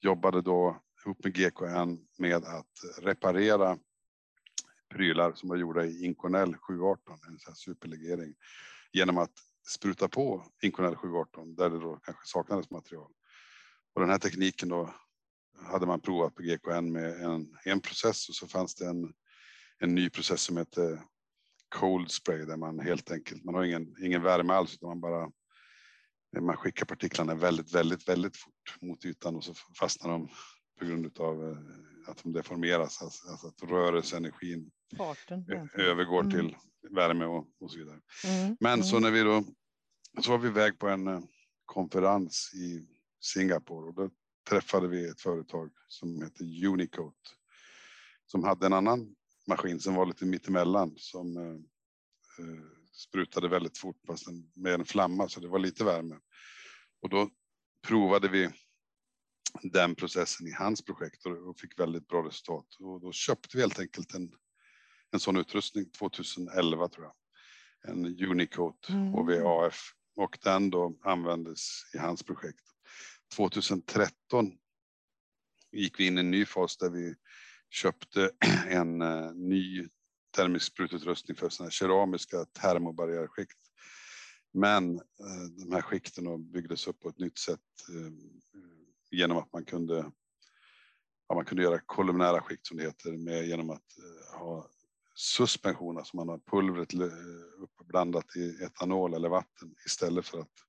jobbade 0.00 0.42
då 0.42 0.82
ihop 1.04 1.24
med 1.24 1.34
GKN 1.34 1.98
med 2.18 2.44
att 2.44 3.02
reparera 3.02 3.78
prylar 4.88 5.32
som 5.32 5.48
var 5.48 5.56
gjorda 5.56 5.84
i 5.84 6.04
Inconel 6.04 6.56
718, 6.56 7.18
en 7.28 7.38
sån 7.38 7.54
superlegering, 7.54 8.34
genom 8.92 9.18
att 9.18 9.32
spruta 9.68 10.08
på 10.08 10.46
Inconel 10.62 10.96
718 10.96 11.54
där 11.54 11.70
det 11.70 11.80
då 11.80 11.96
kanske 11.96 12.26
saknades 12.26 12.70
material. 12.70 13.10
Och 13.94 14.00
den 14.00 14.10
här 14.10 14.18
tekniken 14.18 14.68
då 14.68 14.94
hade 15.58 15.86
man 15.86 16.00
provat 16.00 16.34
på 16.34 16.42
GKN 16.42 16.92
med 16.92 17.20
en, 17.20 17.56
en 17.64 17.80
process 17.80 18.28
och 18.28 18.34
så 18.34 18.48
fanns 18.48 18.74
det 18.74 18.86
en, 18.86 19.12
en 19.78 19.94
ny 19.94 20.10
process 20.10 20.42
som 20.42 20.56
heter 20.56 21.02
cold 21.68 22.10
spray 22.10 22.44
där 22.44 22.56
man 22.56 22.80
helt 22.80 23.10
enkelt, 23.10 23.44
man 23.44 23.54
har 23.54 23.64
ingen, 23.64 23.96
ingen 24.04 24.22
värme 24.22 24.52
alls 24.52 24.74
utan 24.74 24.88
man 24.88 25.00
bara 25.00 25.30
man 26.40 26.56
skickar 26.56 26.86
partiklarna 26.86 27.34
väldigt, 27.34 27.74
väldigt, 27.74 28.08
väldigt 28.08 28.36
fort 28.36 28.82
mot 28.82 29.04
ytan 29.04 29.36
och 29.36 29.44
så 29.44 29.54
fastnar 29.78 30.10
de 30.10 30.28
på 30.78 30.84
grund 30.84 31.20
av 31.20 31.50
eh, 31.50 31.58
att 32.10 32.22
de 32.22 32.32
deformeras, 32.32 33.02
alltså, 33.02 33.30
alltså 33.30 33.46
att 33.46 33.70
rörelseenergin 33.70 34.70
Farten, 34.96 35.44
övergår 35.74 36.20
mm. 36.20 36.32
till 36.32 36.56
värme 36.90 37.24
och, 37.24 37.48
och 37.60 37.70
så 37.70 37.78
vidare. 37.78 38.00
Mm. 38.24 38.56
Men 38.60 38.84
så 38.84 38.96
mm. 38.96 39.02
när 39.02 39.18
vi 39.18 39.22
då 39.22 39.44
så 40.22 40.30
var 40.30 40.38
vi 40.38 40.48
iväg 40.48 40.78
på 40.78 40.88
en 40.88 41.06
eh, 41.06 41.20
konferens 41.64 42.50
i 42.54 42.88
Singapore 43.20 43.86
och 43.86 43.94
då 43.94 44.10
träffade 44.48 44.88
vi 44.88 45.08
ett 45.08 45.20
företag 45.20 45.70
som 45.88 46.22
heter 46.22 46.66
Unicoat 46.66 47.36
som 48.26 48.44
hade 48.44 48.66
en 48.66 48.72
annan 48.72 49.14
maskin 49.46 49.80
som 49.80 49.94
var 49.94 50.06
lite 50.06 50.26
mittemellan 50.26 50.94
som 50.96 51.36
eh, 51.36 51.54
eh 52.44 52.76
sprutade 52.96 53.48
väldigt 53.48 53.78
fort 53.78 53.96
fast 54.06 54.26
med 54.54 54.74
en 54.74 54.84
flamma 54.84 55.28
så 55.28 55.40
det 55.40 55.48
var 55.48 55.58
lite 55.58 55.84
värme. 55.84 56.18
Och 57.02 57.08
då 57.08 57.30
provade 57.86 58.28
vi 58.28 58.50
den 59.62 59.94
processen 59.94 60.46
i 60.46 60.52
hans 60.52 60.84
projekt 60.84 61.26
och 61.26 61.58
fick 61.58 61.78
väldigt 61.78 62.08
bra 62.08 62.26
resultat. 62.26 62.66
Och 62.78 63.00
då 63.00 63.12
köpte 63.12 63.56
vi 63.56 63.62
helt 63.62 63.78
enkelt 63.78 64.14
en, 64.14 64.32
en 65.10 65.20
sån 65.20 65.36
utrustning 65.36 65.90
2011 65.90 66.88
tror 66.88 67.06
jag. 67.06 67.14
En 67.90 68.06
Unicoat 68.06 68.88
mm. 68.88 69.12
HVAF 69.12 69.92
och 70.16 70.38
den 70.42 70.70
då 70.70 70.98
användes 71.02 71.94
i 71.94 71.98
hans 71.98 72.22
projekt. 72.22 72.75
2013 73.34 74.58
gick 75.72 76.00
vi 76.00 76.06
in 76.06 76.18
i 76.18 76.20
en 76.20 76.30
ny 76.30 76.44
fas 76.44 76.76
där 76.76 76.90
vi 76.90 77.14
köpte 77.70 78.30
en 78.68 79.02
eh, 79.02 79.32
ny 79.34 79.88
termisk 80.36 80.66
sprututrustning 80.66 81.36
för 81.36 81.48
sådana 81.48 81.70
keramiska 81.70 82.44
termobarriärskikt. 82.44 83.58
Men 84.52 84.96
eh, 84.96 85.44
de 85.58 85.72
här 85.72 85.82
skikten 85.82 86.52
byggdes 86.52 86.86
upp 86.86 87.00
på 87.00 87.08
ett 87.08 87.18
nytt 87.18 87.38
sätt 87.38 87.60
eh, 87.88 88.12
genom 89.10 89.38
att 89.38 89.52
man 89.52 89.64
kunde, 89.64 90.12
ja, 91.28 91.34
man 91.34 91.44
kunde 91.44 91.62
göra 91.62 91.80
kolumnära 91.86 92.40
skikt 92.40 92.66
som 92.66 92.76
det 92.76 92.82
heter 92.82 93.16
med, 93.16 93.46
genom 93.46 93.70
att 93.70 93.84
ha 94.38 94.70
suspension, 95.14 95.98
alltså 95.98 96.16
man 96.16 96.28
har 96.28 96.38
pulvret 96.38 96.94
uppblandat 97.58 98.36
i 98.36 98.64
etanol 98.64 99.14
eller 99.14 99.28
vatten 99.28 99.74
istället 99.86 100.26
för 100.26 100.40
att 100.40 100.65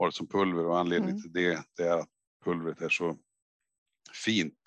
ha 0.00 0.06
det 0.06 0.12
som 0.12 0.26
pulver 0.26 0.66
och 0.66 0.78
anledningen 0.78 1.16
mm. 1.16 1.22
till 1.22 1.32
det, 1.32 1.64
det 1.76 1.82
är 1.82 1.98
att 1.98 2.08
pulvret 2.44 2.80
är 2.80 2.88
så 2.88 3.18
fint. 4.24 4.58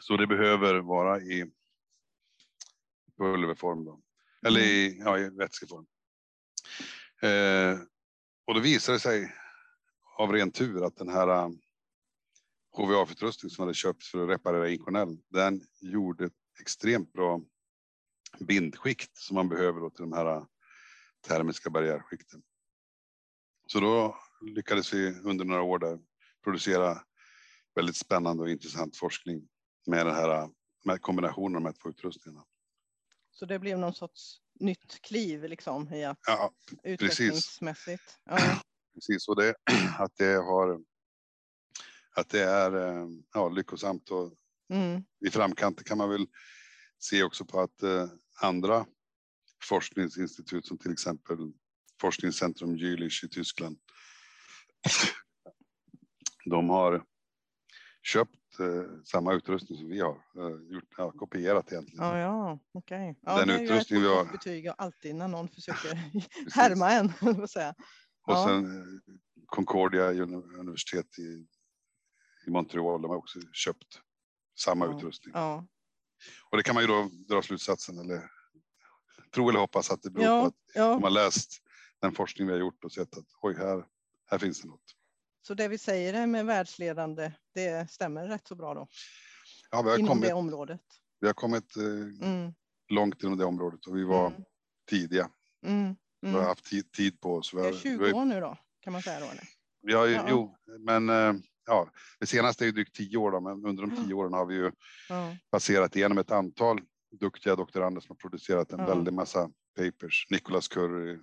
Så 0.00 0.16
det 0.16 0.26
behöver 0.26 0.80
vara 0.80 1.20
i 1.20 1.50
pulverform 3.18 3.84
då. 3.84 4.00
Eller 4.46 4.60
i, 4.60 4.92
mm. 4.92 5.06
ja, 5.06 5.18
i 5.18 5.30
vätskeform. 5.30 5.86
Eh, 7.22 7.78
och 8.46 8.54
då 8.54 8.60
visade 8.60 8.96
det 8.96 9.00
sig 9.00 9.34
av 10.16 10.32
ren 10.32 10.50
tur 10.50 10.84
att 10.84 10.96
den 10.96 11.08
här 11.08 11.50
HVA-utrustning 12.76 13.50
som 13.50 13.62
hade 13.62 13.74
köpts 13.74 14.10
för 14.10 14.22
att 14.22 14.30
reparera 14.30 14.68
Inconel, 14.68 15.18
den 15.28 15.60
gjorde 15.80 16.24
ett 16.24 16.32
extremt 16.60 17.12
bra 17.12 17.40
bindskikt 18.38 19.16
som 19.16 19.34
man 19.34 19.48
behöver 19.48 19.80
då 19.80 19.90
till 19.90 20.02
de 20.02 20.12
här 20.12 20.46
termiska 21.28 21.70
barriärskikten. 21.70 22.42
Så 23.72 23.80
då 23.80 24.16
lyckades 24.40 24.92
vi 24.92 25.20
under 25.24 25.44
några 25.44 25.62
år 25.62 25.78
där 25.78 25.98
producera 26.44 27.02
väldigt 27.74 27.96
spännande 27.96 28.42
och 28.42 28.50
intressant 28.50 28.96
forskning 28.96 29.48
med 29.86 30.06
den 30.06 30.14
här 30.14 30.50
med 30.84 31.00
kombinationen 31.00 31.56
av 31.56 31.62
de 31.62 31.66
här 31.66 31.74
två 31.82 31.88
utrustningarna. 31.88 32.44
Så 33.30 33.46
det 33.46 33.58
blev 33.58 33.78
någon 33.78 33.94
sorts 33.94 34.40
nytt 34.60 35.02
kliv 35.02 35.44
liksom 35.44 35.92
i 35.92 36.04
att 36.04 36.18
ja, 36.26 36.50
utvecklingsmässigt? 36.82 38.18
Ja 38.24 38.36
precis. 38.94 39.28
Och 39.28 39.36
det, 39.36 39.54
att 39.98 40.16
det 40.16 40.34
har 40.34 40.80
att 42.16 42.28
det 42.28 42.42
är 42.42 42.76
eh, 42.76 43.08
ja, 43.34 43.48
lyckosamt 43.48 44.10
och 44.10 44.32
mm. 44.72 45.02
i 45.26 45.30
framkant 45.30 45.84
kan 45.84 45.98
man 45.98 46.10
väl 46.10 46.26
se 46.98 47.22
också 47.22 47.44
på 47.44 47.60
att 47.60 47.82
eh, 47.82 48.08
andra 48.42 48.86
forskningsinstitut 49.68 50.66
som 50.66 50.78
till 50.78 50.92
exempel 50.92 51.52
forskningscentrum 52.00 52.76
Jülich 52.76 53.24
i 53.24 53.28
Tyskland. 53.28 53.78
De 56.44 56.70
har 56.70 57.04
köpt 58.02 58.60
eh, 58.60 59.02
samma 59.04 59.32
utrustning 59.32 59.78
som 59.78 59.88
vi 59.88 60.00
har, 60.00 60.14
eh, 60.14 60.72
gjort, 60.72 60.94
ja, 60.96 61.12
kopierat 61.12 61.72
egentligen. 61.72 62.04
Ja, 62.04 62.18
ja, 62.18 62.58
okej. 62.72 63.10
Okay. 63.10 63.22
Ja, 63.22 63.38
Den 63.38 63.48
det 63.48 63.64
utrustning 63.64 64.02
vi 64.02 64.08
har. 64.08 64.24
betyg 64.24 64.68
alltid 64.78 65.14
när 65.14 65.28
någon 65.28 65.48
försöker 65.48 65.94
härma 66.54 66.90
en. 66.92 67.48
säga. 67.48 67.74
Och 68.26 68.34
ja. 68.34 68.46
sen 68.46 68.80
eh, 68.80 69.14
Concordia 69.46 70.10
universitet 70.10 71.18
i, 71.18 71.46
i 72.46 72.50
Montreal, 72.50 73.02
de 73.02 73.10
har 73.10 73.18
också 73.18 73.38
köpt 73.52 74.00
samma 74.58 74.86
ja. 74.86 74.96
utrustning. 74.96 75.32
Ja. 75.34 75.66
Och 76.50 76.56
det 76.56 76.62
kan 76.62 76.74
man 76.74 76.84
ju 76.84 76.86
då 76.86 77.10
dra 77.28 77.42
slutsatsen 77.42 77.98
eller 77.98 78.30
tro 79.34 79.48
eller 79.48 79.60
hoppas 79.60 79.90
att 79.90 80.02
det 80.02 80.10
beror 80.10 80.26
ja, 80.26 80.40
på 80.40 80.46
att 80.46 80.54
ja. 80.74 80.94
de 80.94 81.02
har 81.02 81.10
läst 81.10 81.62
den 82.00 82.12
forskning 82.12 82.46
vi 82.46 82.52
har 82.52 82.60
gjort 82.60 82.84
och 82.84 82.92
sett 82.92 83.16
att 83.16 83.26
oj, 83.42 83.54
här, 83.58 83.84
här 84.30 84.38
finns 84.38 84.60
det 84.60 84.68
något. 84.68 84.96
Så 85.42 85.54
det 85.54 85.68
vi 85.68 85.78
säger 85.78 86.14
är 86.14 86.26
med 86.26 86.46
världsledande, 86.46 87.32
det 87.54 87.90
stämmer 87.90 88.26
rätt 88.26 88.46
så 88.46 88.54
bra 88.54 88.74
då? 88.74 88.88
Ja, 89.70 89.82
vi 89.82 89.90
har 89.90 89.98
inom 89.98 90.08
kommit, 90.08 90.28
det 90.28 90.34
området? 90.34 90.80
Vi 91.20 91.26
har 91.26 91.34
kommit 91.34 91.76
eh, 91.76 92.28
mm. 92.28 92.52
långt 92.88 93.22
inom 93.22 93.38
det 93.38 93.44
området 93.44 93.86
och 93.86 93.96
vi 93.96 94.04
var 94.04 94.26
mm. 94.26 94.42
tidiga. 94.90 95.30
Mm. 95.66 95.96
Vi 96.20 96.28
har 96.28 96.36
mm. 96.36 96.48
haft 96.48 96.64
tid, 96.64 96.92
tid 96.92 97.20
på 97.20 97.34
oss. 97.34 97.54
Vi 97.54 97.60
är 97.60 97.72
20 97.72 97.98
vi 97.98 98.10
har, 98.10 98.20
år 98.20 98.24
nu 98.24 98.40
då, 98.40 98.56
kan 98.80 98.92
man 98.92 99.02
säga 99.02 99.20
då? 99.20 99.26
Eller? 99.26 99.44
Vi 99.82 99.94
har, 99.94 100.06
ja. 100.06 100.26
Jo, 100.28 100.56
men 100.78 101.08
eh, 101.08 101.34
ja, 101.66 101.90
det 102.20 102.26
senaste 102.26 102.64
är 102.64 102.66
ju 102.66 102.72
drygt 102.72 102.94
tio 102.94 103.16
år, 103.16 103.30
då, 103.30 103.40
men 103.40 103.66
under 103.66 103.86
de 103.86 104.04
tio 104.04 104.14
åren 104.14 104.32
har 104.32 104.46
vi 104.46 104.54
ju 104.54 104.72
passerat 105.50 105.96
igenom 105.96 106.18
ett 106.18 106.30
antal 106.30 106.80
duktiga 107.20 107.56
doktorander 107.56 108.00
som 108.00 108.08
har 108.08 108.16
producerat 108.16 108.72
en 108.72 108.86
väldig 108.86 109.14
massa 109.14 109.50
papers. 109.76 110.26
Nicholas 110.30 110.68
Curry, 110.68 111.18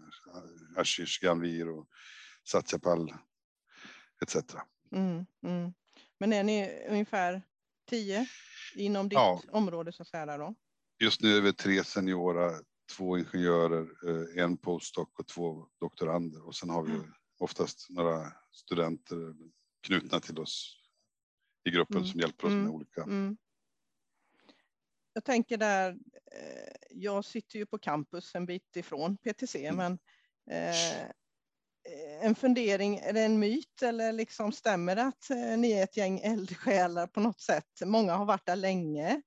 Ashish 0.77 1.19
Ganvir 1.21 1.69
och 1.69 1.87
Satyapal 2.43 3.13
etc. 4.21 4.35
Mm, 4.91 5.25
mm. 5.43 5.73
Men 6.19 6.33
är 6.33 6.43
ni 6.43 6.85
ungefär 6.89 7.41
tio 7.89 8.27
inom 8.75 9.09
ditt 9.09 9.15
ja. 9.15 9.41
område 9.51 9.91
så 9.91 10.01
att 10.01 10.07
säga 10.07 10.37
då? 10.37 10.55
Just 10.99 11.21
nu 11.21 11.37
är 11.37 11.41
vi 11.41 11.53
tre 11.53 11.83
seniora, 11.83 12.51
två 12.97 13.17
ingenjörer, 13.17 13.87
eh, 14.09 14.43
en 14.43 14.57
postdoc 14.57 15.09
och 15.19 15.27
två 15.27 15.67
doktorander 15.79 16.47
och 16.47 16.55
sen 16.55 16.69
har 16.69 16.83
vi 16.83 16.91
mm. 16.91 17.13
oftast 17.37 17.89
några 17.89 18.31
studenter 18.51 19.35
knutna 19.87 20.19
till 20.19 20.39
oss 20.39 20.77
i 21.63 21.71
gruppen 21.71 21.97
mm. 21.97 22.07
som 22.07 22.19
hjälper 22.19 22.47
oss 22.47 22.51
med 22.51 22.61
mm. 22.61 22.73
olika. 22.73 23.03
Mm. 25.17 25.23
Jag 25.23 25.23
tänker 25.23 25.57
där, 25.57 25.89
eh, 26.31 26.75
jag 26.89 27.25
sitter 27.25 27.59
ju 27.59 27.65
på 27.65 27.77
campus 27.77 28.35
en 28.35 28.45
bit 28.45 28.75
ifrån 28.75 29.17
PTC, 29.17 29.71
men 29.71 29.99
eh, 30.51 31.09
en 32.21 32.35
fundering, 32.35 32.97
är 32.97 33.13
det 33.13 33.21
en 33.21 33.39
myt 33.39 33.81
eller 33.81 34.11
liksom 34.11 34.51
stämmer 34.51 34.95
det 34.95 35.03
att 35.03 35.29
eh, 35.29 35.57
ni 35.57 35.71
är 35.71 35.83
ett 35.83 35.97
gäng 35.97 36.19
eldsjälar 36.19 37.07
på 37.07 37.19
något 37.19 37.41
sätt? 37.41 37.81
Många 37.85 38.15
har 38.15 38.25
varit 38.25 38.45
där 38.45 38.55
länge, 38.55 39.21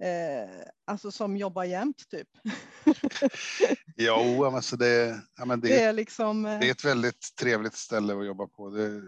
eh, 0.00 0.50
alltså 0.84 1.10
som 1.10 1.36
jobbar 1.36 1.64
jämt 1.64 2.08
typ. 2.08 2.28
jo, 3.96 4.44
alltså 4.44 4.76
det, 4.76 5.20
ja, 5.36 5.44
men 5.44 5.60
det, 5.60 5.68
det, 5.68 5.80
är 5.80 5.92
liksom, 5.92 6.46
eh, 6.46 6.58
det 6.58 6.66
är 6.66 6.70
ett 6.70 6.84
väldigt 6.84 7.36
trevligt 7.40 7.74
ställe 7.74 8.18
att 8.18 8.26
jobba 8.26 8.46
på. 8.46 8.70
Det, 8.70 9.02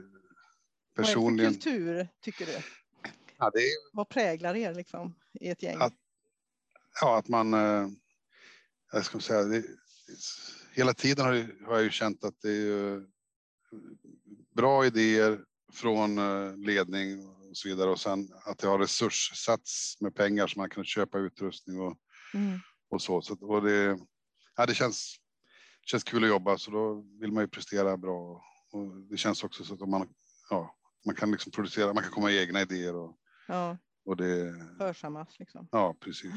personligen. 0.96 1.36
Vad 1.36 1.44
är 1.44 1.50
det 1.50 1.62
för 1.62 1.70
kultur 1.70 2.08
tycker 2.20 2.46
du? 2.46 2.62
Ja, 3.38 3.50
det 3.50 3.58
är, 3.58 3.96
Vad 3.96 4.08
präglar 4.08 4.54
er 4.54 4.74
liksom 4.74 5.14
i 5.40 5.48
ett 5.48 5.62
gäng? 5.62 5.76
Att, 5.80 5.94
ja, 7.00 7.18
att 7.18 7.28
man, 7.28 7.54
eh, 7.54 7.88
jag 8.92 9.04
ska 9.04 9.20
säga, 9.20 9.42
det, 9.42 9.64
hela 10.74 10.94
tiden 10.94 11.24
har, 11.24 11.32
jag, 11.32 11.46
har 11.66 11.74
jag 11.74 11.82
ju 11.82 11.90
känt 11.90 12.24
att 12.24 12.40
det 12.42 12.50
är 12.50 13.06
bra 14.56 14.86
idéer 14.86 15.40
från 15.72 16.18
eh, 16.18 16.56
ledning 16.56 17.28
och 17.28 17.56
så 17.56 17.68
vidare 17.68 17.90
och 17.90 18.00
sen 18.00 18.28
att 18.44 18.58
det 18.58 18.66
har 18.66 18.78
resurssats 18.78 19.96
med 20.00 20.14
pengar 20.14 20.46
så 20.46 20.58
man 20.58 20.70
kan 20.70 20.84
köpa 20.84 21.18
utrustning 21.18 21.80
och, 21.80 21.98
mm. 22.34 22.58
och 22.90 23.02
så. 23.02 23.22
så 23.22 23.34
och 23.40 23.62
det, 23.62 23.98
ja, 24.56 24.66
det 24.66 24.74
känns, 24.74 25.16
känns 25.86 26.04
kul 26.04 26.24
att 26.24 26.30
jobba 26.30 26.58
så 26.58 26.70
då 26.70 27.04
vill 27.20 27.32
man 27.32 27.44
ju 27.44 27.48
prestera 27.48 27.96
bra 27.96 28.42
och 28.72 28.96
det 29.10 29.16
känns 29.16 29.44
också 29.44 29.64
så 29.64 29.74
att 29.74 29.88
man, 29.88 30.08
ja, 30.50 30.76
man 31.06 31.14
kan 31.14 31.30
liksom 31.30 31.52
producera, 31.52 31.94
man 31.94 32.02
kan 32.02 32.12
komma 32.12 32.26
med 32.26 32.36
egna 32.36 32.62
idéer 32.62 32.96
och, 32.96 33.16
ja. 33.48 33.78
och 34.04 34.16
det. 34.16 34.54
Hörsammas 34.78 35.38
liksom. 35.38 35.68
Ja, 35.72 35.96
precis. 36.00 36.32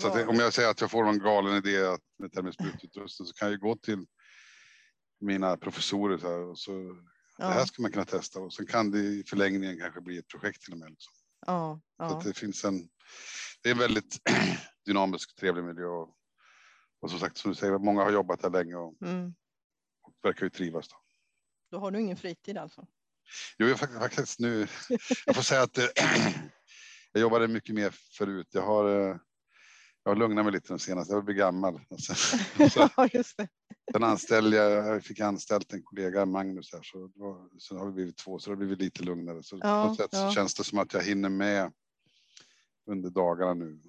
Så 0.00 0.08
att, 0.08 0.28
om 0.28 0.36
jag 0.36 0.52
säger 0.52 0.70
att 0.70 0.80
jag 0.80 0.90
får 0.90 1.04
någon 1.04 1.18
galen 1.18 1.56
idé 1.56 1.86
att 1.86 2.00
med 2.18 2.32
termisbrututrustning 2.32 3.26
så 3.26 3.34
kan 3.34 3.50
jag 3.50 3.60
gå 3.60 3.76
till 3.76 4.06
mina 5.20 5.56
professorer 5.56 6.18
så 6.18 6.28
här, 6.28 6.38
och 6.38 6.58
så 6.58 6.72
ja. 7.38 7.46
det 7.46 7.52
här 7.52 7.64
ska 7.64 7.82
man 7.82 7.92
kunna 7.92 8.04
testa 8.04 8.40
och 8.40 8.52
sen 8.52 8.66
kan 8.66 8.90
det 8.90 8.98
i 8.98 9.24
förlängningen 9.26 9.78
kanske 9.80 10.00
bli 10.00 10.18
ett 10.18 10.28
projekt 10.28 10.62
till 10.62 10.72
och 10.72 10.78
med. 10.78 10.90
Liksom. 10.90 11.12
Ja, 11.46 11.80
ja. 11.98 12.08
Så 12.08 12.28
det 12.28 12.34
finns 12.34 12.64
en. 12.64 12.88
Det 13.62 13.68
är 13.68 13.72
en 13.72 13.78
väldigt 13.78 14.18
dynamisk, 14.86 15.36
trevlig 15.36 15.64
miljö 15.64 15.86
och, 15.86 16.16
och 17.00 17.10
som 17.10 17.20
sagt 17.20 17.36
som 17.36 17.50
du 17.50 17.54
säger, 17.54 17.78
många 17.78 18.02
har 18.02 18.12
jobbat 18.12 18.42
här 18.42 18.50
länge 18.50 18.74
och, 18.74 19.02
mm. 19.02 19.34
och 20.02 20.14
verkar 20.22 20.46
ju 20.46 20.50
trivas. 20.50 20.88
Då. 20.88 20.96
då 21.70 21.78
har 21.78 21.90
du 21.90 22.00
ingen 22.00 22.16
fritid 22.16 22.58
alltså? 22.58 22.86
Jo, 23.58 23.66
jag 23.66 23.78
faktiskt 23.78 24.38
nu. 24.38 24.66
Jag 25.26 25.34
får 25.34 25.42
säga 25.42 25.62
att 25.62 25.76
jag 27.12 27.20
jobbade 27.20 27.48
mycket 27.48 27.74
mer 27.74 27.90
förut. 27.90 28.48
Jag 28.50 28.62
har 28.62 29.10
eh, 29.10 29.16
jag 30.04 30.10
har 30.10 30.16
lugnat 30.16 30.44
mig 30.44 30.52
lite 30.52 30.68
den 30.68 30.78
senaste, 30.78 31.14
jag 31.14 31.24
blir 31.24 31.34
gammal. 31.34 31.80
Sen, 31.98 32.38
ja, 32.96 33.08
just 33.12 33.36
det. 33.36 33.48
Sen 33.92 34.04
anställde 34.04 34.56
jag, 34.56 34.86
jag 34.94 35.04
fick 35.04 35.20
anställt 35.20 35.72
en 35.72 35.82
kollega, 35.82 36.26
Magnus, 36.26 36.72
här, 36.72 36.82
så 36.82 37.10
då, 37.14 37.48
sen 37.58 37.78
har 37.78 37.86
vi 37.86 37.92
blivit 37.92 38.16
två, 38.16 38.38
så 38.38 38.50
det 38.50 38.56
har 38.56 38.58
blivit 38.58 38.78
lite 38.78 39.02
lugnare. 39.02 39.42
Så 39.42 39.58
ja, 39.62 39.82
på 39.82 39.88
något 39.88 39.96
sätt 39.96 40.08
ja. 40.12 40.28
så 40.28 40.34
känns 40.34 40.54
det 40.54 40.64
som 40.64 40.78
att 40.78 40.92
jag 40.92 41.02
hinner 41.02 41.28
med 41.28 41.72
under 42.86 43.10
dagarna 43.10 43.54
nu 43.54 43.80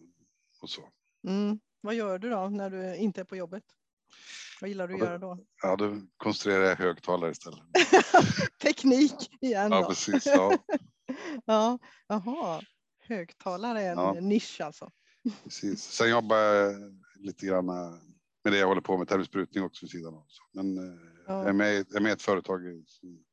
och 0.61 0.69
så. 0.69 0.81
Mm. 1.27 1.59
Vad 1.81 1.95
gör 1.95 2.19
du 2.19 2.29
då 2.29 2.49
när 2.49 2.69
du 2.69 2.95
inte 2.95 3.21
är 3.21 3.25
på 3.25 3.35
jobbet? 3.35 3.63
Vad 4.61 4.69
gillar 4.69 4.87
du 4.87 4.93
att 4.93 4.99
göra 4.99 5.17
då? 5.17 5.37
Ja, 5.61 5.75
då 5.75 6.01
konstruerar 6.17 6.63
jag 6.63 6.75
högtalare 6.75 7.31
istället. 7.31 7.59
Teknik 8.61 9.13
igen. 9.41 9.71
Ja, 9.71 9.85
precis. 9.87 10.25
Ja. 10.25 10.57
ja, 11.45 11.79
jaha. 12.07 12.61
Högtalare 12.99 13.81
är 13.81 13.91
en 13.91 13.97
ja. 13.97 14.13
nisch 14.13 14.61
alltså. 14.61 14.91
Precis. 15.43 15.83
Sen 15.83 16.09
jobbar 16.09 16.37
jag 16.37 16.75
lite 17.19 17.45
grann 17.45 17.65
med 17.65 18.53
det 18.53 18.57
jag 18.57 18.67
håller 18.67 18.81
på 18.81 18.97
med, 18.97 19.07
termisprutning 19.07 19.63
också 19.63 19.85
vid 19.85 19.91
sidan 19.91 20.13
av. 20.13 20.25
Men 20.53 20.77
eh, 20.77 20.99
ja. 21.27 21.39
jag, 21.39 21.49
är 21.49 21.53
med, 21.53 21.75
jag 21.75 21.95
är 21.95 22.01
med 22.01 22.09
i 22.09 22.13
ett 22.13 22.21
företag. 22.21 22.61
Som 22.85 23.23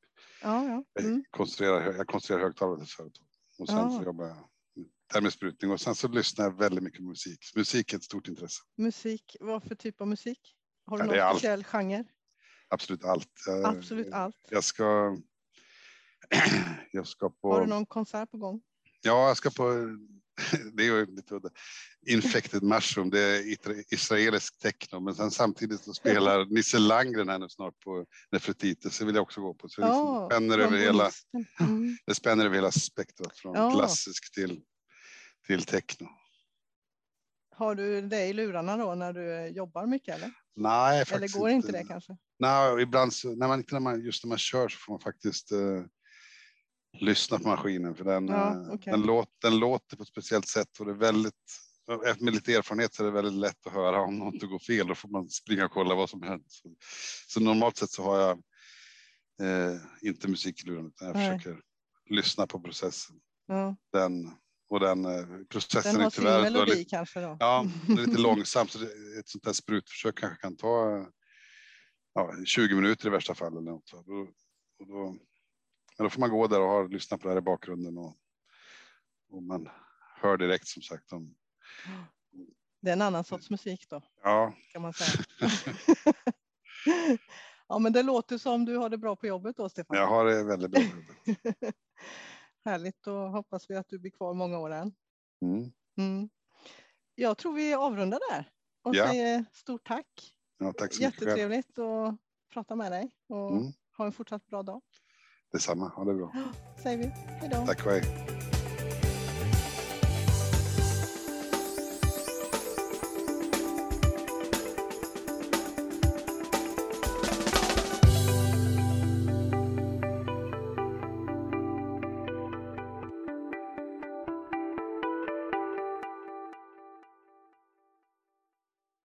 ja, 0.42 0.64
ja. 0.64 1.03
Mm. 1.03 1.14
Jag, 1.14 1.31
konstruerar, 1.31 1.92
jag 1.92 2.07
konstruerar 2.07 2.42
högtalare 2.42 2.79
till 2.79 2.88
företag 2.88 3.27
och 3.59 3.68
sen 3.68 3.90
så 3.90 4.03
jobbar 4.03 4.27
jag 4.27 4.49
termisprutning 5.12 5.70
och 5.70 5.81
sen 5.81 5.94
så 5.94 6.09
lyssnar 6.09 6.44
jag 6.44 6.59
väldigt 6.59 6.85
mycket 6.85 6.99
på 6.99 7.05
musik. 7.05 7.38
Musik 7.57 7.92
är 7.92 7.96
ett 7.96 8.05
stort 8.05 8.29
intresse. 8.29 8.62
Musik, 8.77 9.37
vad 9.40 9.62
för 9.62 9.75
typ 9.75 10.01
av 10.01 10.09
musik? 10.09 10.57
Har 10.87 10.99
du 10.99 11.05
någon 11.05 11.35
speciell 11.35 11.59
allt. 11.59 11.66
genre? 11.66 12.05
Absolut 12.68 13.05
allt. 13.05 13.29
Absolut 13.64 14.12
allt. 14.12 14.37
Jag 14.51 14.64
ska. 14.64 15.16
jag 16.92 17.07
ska 17.07 17.31
på. 17.31 17.53
Har 17.53 17.61
du 17.61 17.66
någon 17.66 17.87
konsert 17.87 18.31
på 18.31 18.38
gång? 18.38 18.62
Ja, 19.03 19.29
jag 19.29 19.37
ska 19.37 19.51
på 19.51 19.96
det 20.72 20.83
är 20.83 20.87
ju 20.87 21.07
lite 21.07 21.35
udda. 21.35 21.49
Infected 22.07 22.62
Mushroom, 22.62 23.11
det 23.11 23.20
är 23.20 23.94
israelisk 23.94 24.59
techno, 24.59 25.01
men 25.01 25.14
sen 25.14 25.31
samtidigt 25.31 25.81
så 25.81 25.94
spelar 25.94 26.44
Nisse 26.55 26.79
Landgren 26.79 27.29
här 27.29 27.38
nu 27.38 27.49
snart 27.49 27.81
på 27.81 28.07
Nefertiti, 28.33 28.90
så 28.90 29.05
vill 29.05 29.14
jag 29.14 29.22
också 29.22 29.40
gå 29.40 29.55
på. 29.55 29.68
Så 29.68 29.81
det, 29.81 29.87
oh, 29.87 30.29
spänner 30.29 30.59
över 30.59 30.79
hela, 30.79 31.11
mm. 31.61 31.96
det 32.07 32.14
spänner 32.14 32.44
över 32.44 32.55
hela 32.55 32.70
spektrat 32.70 33.38
från 33.38 33.57
oh. 33.57 33.75
klassisk 33.75 34.35
till, 34.35 34.61
till 35.46 35.64
techno. 35.64 36.09
Har 37.51 37.75
du 37.75 38.01
det 38.01 38.27
i 38.27 38.33
lurarna 38.33 38.77
då 38.77 38.94
när 38.94 39.12
du 39.12 39.46
jobbar 39.46 39.87
mycket 39.87 40.14
eller? 40.14 40.33
Nej, 40.57 41.05
Eller 41.12 41.38
går 41.38 41.51
inte 41.51 41.72
det 41.72 41.85
kanske? 41.85 42.16
Nej, 42.38 42.83
ibland 42.83 43.12
så, 43.12 43.35
när 43.35 43.49
man, 43.49 43.64
när 43.70 43.81
man, 43.81 44.05
just 44.05 44.25
när 44.25 44.29
man 44.29 44.38
kör 44.38 44.68
så 44.68 44.79
får 44.79 44.92
man 44.92 45.01
faktiskt 45.01 45.53
eh, 45.53 45.83
lyssna 47.01 47.39
på 47.39 47.49
maskinen 47.49 47.95
för 47.95 48.05
den, 48.05 48.29
ja, 48.29 48.53
eh, 48.53 48.71
okay. 48.71 48.91
den, 48.91 49.03
låt, 49.03 49.29
den 49.43 49.59
låter 49.59 49.97
på 49.97 50.03
ett 50.03 50.09
speciellt 50.09 50.49
sätt 50.49 50.81
och 50.81 50.87
det 50.87 50.93
är 50.93 50.97
väldigt 50.97 51.35
med 52.19 52.35
lite 52.35 52.55
erfarenhet 52.55 52.95
så 52.95 53.03
är 53.03 53.07
det 53.07 53.13
väldigt 53.13 53.41
lätt 53.41 53.67
att 53.67 53.73
höra 53.73 54.01
om 54.01 54.19
något 54.19 54.43
går 54.43 54.59
fel. 54.59 54.87
Då 54.87 54.95
får 54.95 55.09
man 55.09 55.29
springa 55.29 55.65
och 55.65 55.71
kolla 55.71 55.95
vad 55.95 56.11
som 56.11 56.23
hänt. 56.23 56.45
Så, 56.49 56.75
så 57.29 57.41
normalt 57.41 57.77
sett 57.77 57.91
så 57.91 58.03
har 58.03 58.19
jag 58.19 58.39
eh, 59.43 59.81
inte 60.03 60.29
musik 60.29 60.65
i 60.65 60.67
luren 60.67 60.87
utan 60.87 61.09
jag 61.09 61.17
Nej. 61.17 61.39
försöker 61.39 61.61
lyssna 62.11 62.47
på 62.47 62.61
processen. 62.61 63.17
Ja. 63.47 63.77
Den 63.93 64.31
och 64.69 64.81
den 64.81 65.05
eh, 65.05 65.27
processen 65.51 65.93
den 65.93 66.01
har 66.01 66.07
är 66.07 66.11
tyvärr 66.11 66.45
sin 66.45 66.53
melodi 66.53 66.75
lite, 66.75 66.91
kanske 66.91 67.21
då. 67.21 67.37
Ja, 67.41 67.67
det 67.87 67.93
är 67.93 68.07
lite 68.07 68.21
långsamt 68.21 68.71
så 68.71 68.79
det, 68.79 69.19
ett 69.19 69.29
sånt 69.29 69.47
här 69.47 69.53
sprutförsök 69.53 70.19
kanske 70.19 70.41
kan 70.41 70.57
ta 70.57 71.07
ja, 72.15 72.33
20 72.45 72.75
minuter 72.75 73.07
i 73.07 73.11
värsta 73.11 73.35
fall 73.35 73.53
eller 73.53 73.71
något. 73.71 73.93
Och 73.93 74.05
då, 74.05 74.21
och 74.79 74.87
då 74.87 75.17
men 75.97 76.05
då 76.05 76.11
får 76.11 76.21
man 76.21 76.31
gå 76.31 76.47
där 76.47 76.61
och 76.61 76.69
ha, 76.69 76.83
lyssna 76.83 77.19
på 77.19 77.29
det 77.29 77.35
här 77.35 77.39
i 77.39 77.43
bakgrunden 77.43 77.99
och, 77.99 78.17
och 79.29 79.43
man 79.43 79.69
hör 80.21 80.37
direkt 80.37 80.69
som 80.69 80.83
sagt 80.83 81.13
om. 81.13 81.35
Det 82.81 82.91
är 82.91 82.93
en 82.93 83.03
annan 83.03 83.25
sorts 83.25 83.51
musik 83.51 83.87
då. 83.89 84.03
Ja. 84.23 84.53
Kan 84.73 84.83
man 84.83 84.93
säga. 84.93 85.25
ja, 87.69 87.79
men 87.79 87.93
det 87.93 88.03
låter 88.03 88.39
som 88.39 88.65
du 88.65 88.77
har 88.77 88.89
det 88.89 88.99
bra 88.99 89.17
på 89.17 89.27
jobbet 89.27 89.57
då, 89.57 89.69
Stefan. 89.69 89.97
Jag 89.97 90.07
har 90.07 90.25
det 90.25 90.45
väldigt 90.45 90.71
bra 90.71 90.81
på 90.81 91.31
jobbet. 91.31 91.75
Härligt, 92.65 93.03
då 93.03 93.29
hoppas 93.29 93.71
vi 93.71 93.77
att 93.77 93.89
du 93.89 93.99
blir 93.99 94.11
kvar 94.11 94.35
många 94.35 94.59
år 94.59 94.71
än. 94.71 94.95
Mm. 95.43 95.73
Mm. 95.97 96.29
Jag 97.15 97.39
tror 97.39 97.53
vi 97.53 97.75
avrundar 97.75 98.21
där 98.31 98.51
och 98.83 98.95
ja. 98.95 99.09
säger 99.09 99.45
stort 99.53 99.87
tack. 99.87 100.35
Ja, 100.59 100.73
tack 100.73 100.95
så 100.95 101.03
Jättetrevligt 101.03 101.79
att 101.79 102.17
prata 102.53 102.77
med 102.77 102.93
dig 102.93 103.11
och 103.29 103.51
mm. 103.51 103.73
ha 103.97 104.07
en 104.07 104.13
fortsatt 104.13 104.47
bra 104.47 104.63
dag. 104.63 104.83
Detsamma, 105.57 105.92
ha 105.97 106.05
det 106.05 106.14
bra. 106.14 106.33
Säger 106.83 106.99
vi. 106.99 107.12
Hej 107.27 107.51
då. 107.53 107.66
Tack 107.66 107.87
och 107.87 107.92
hej. 107.92 108.03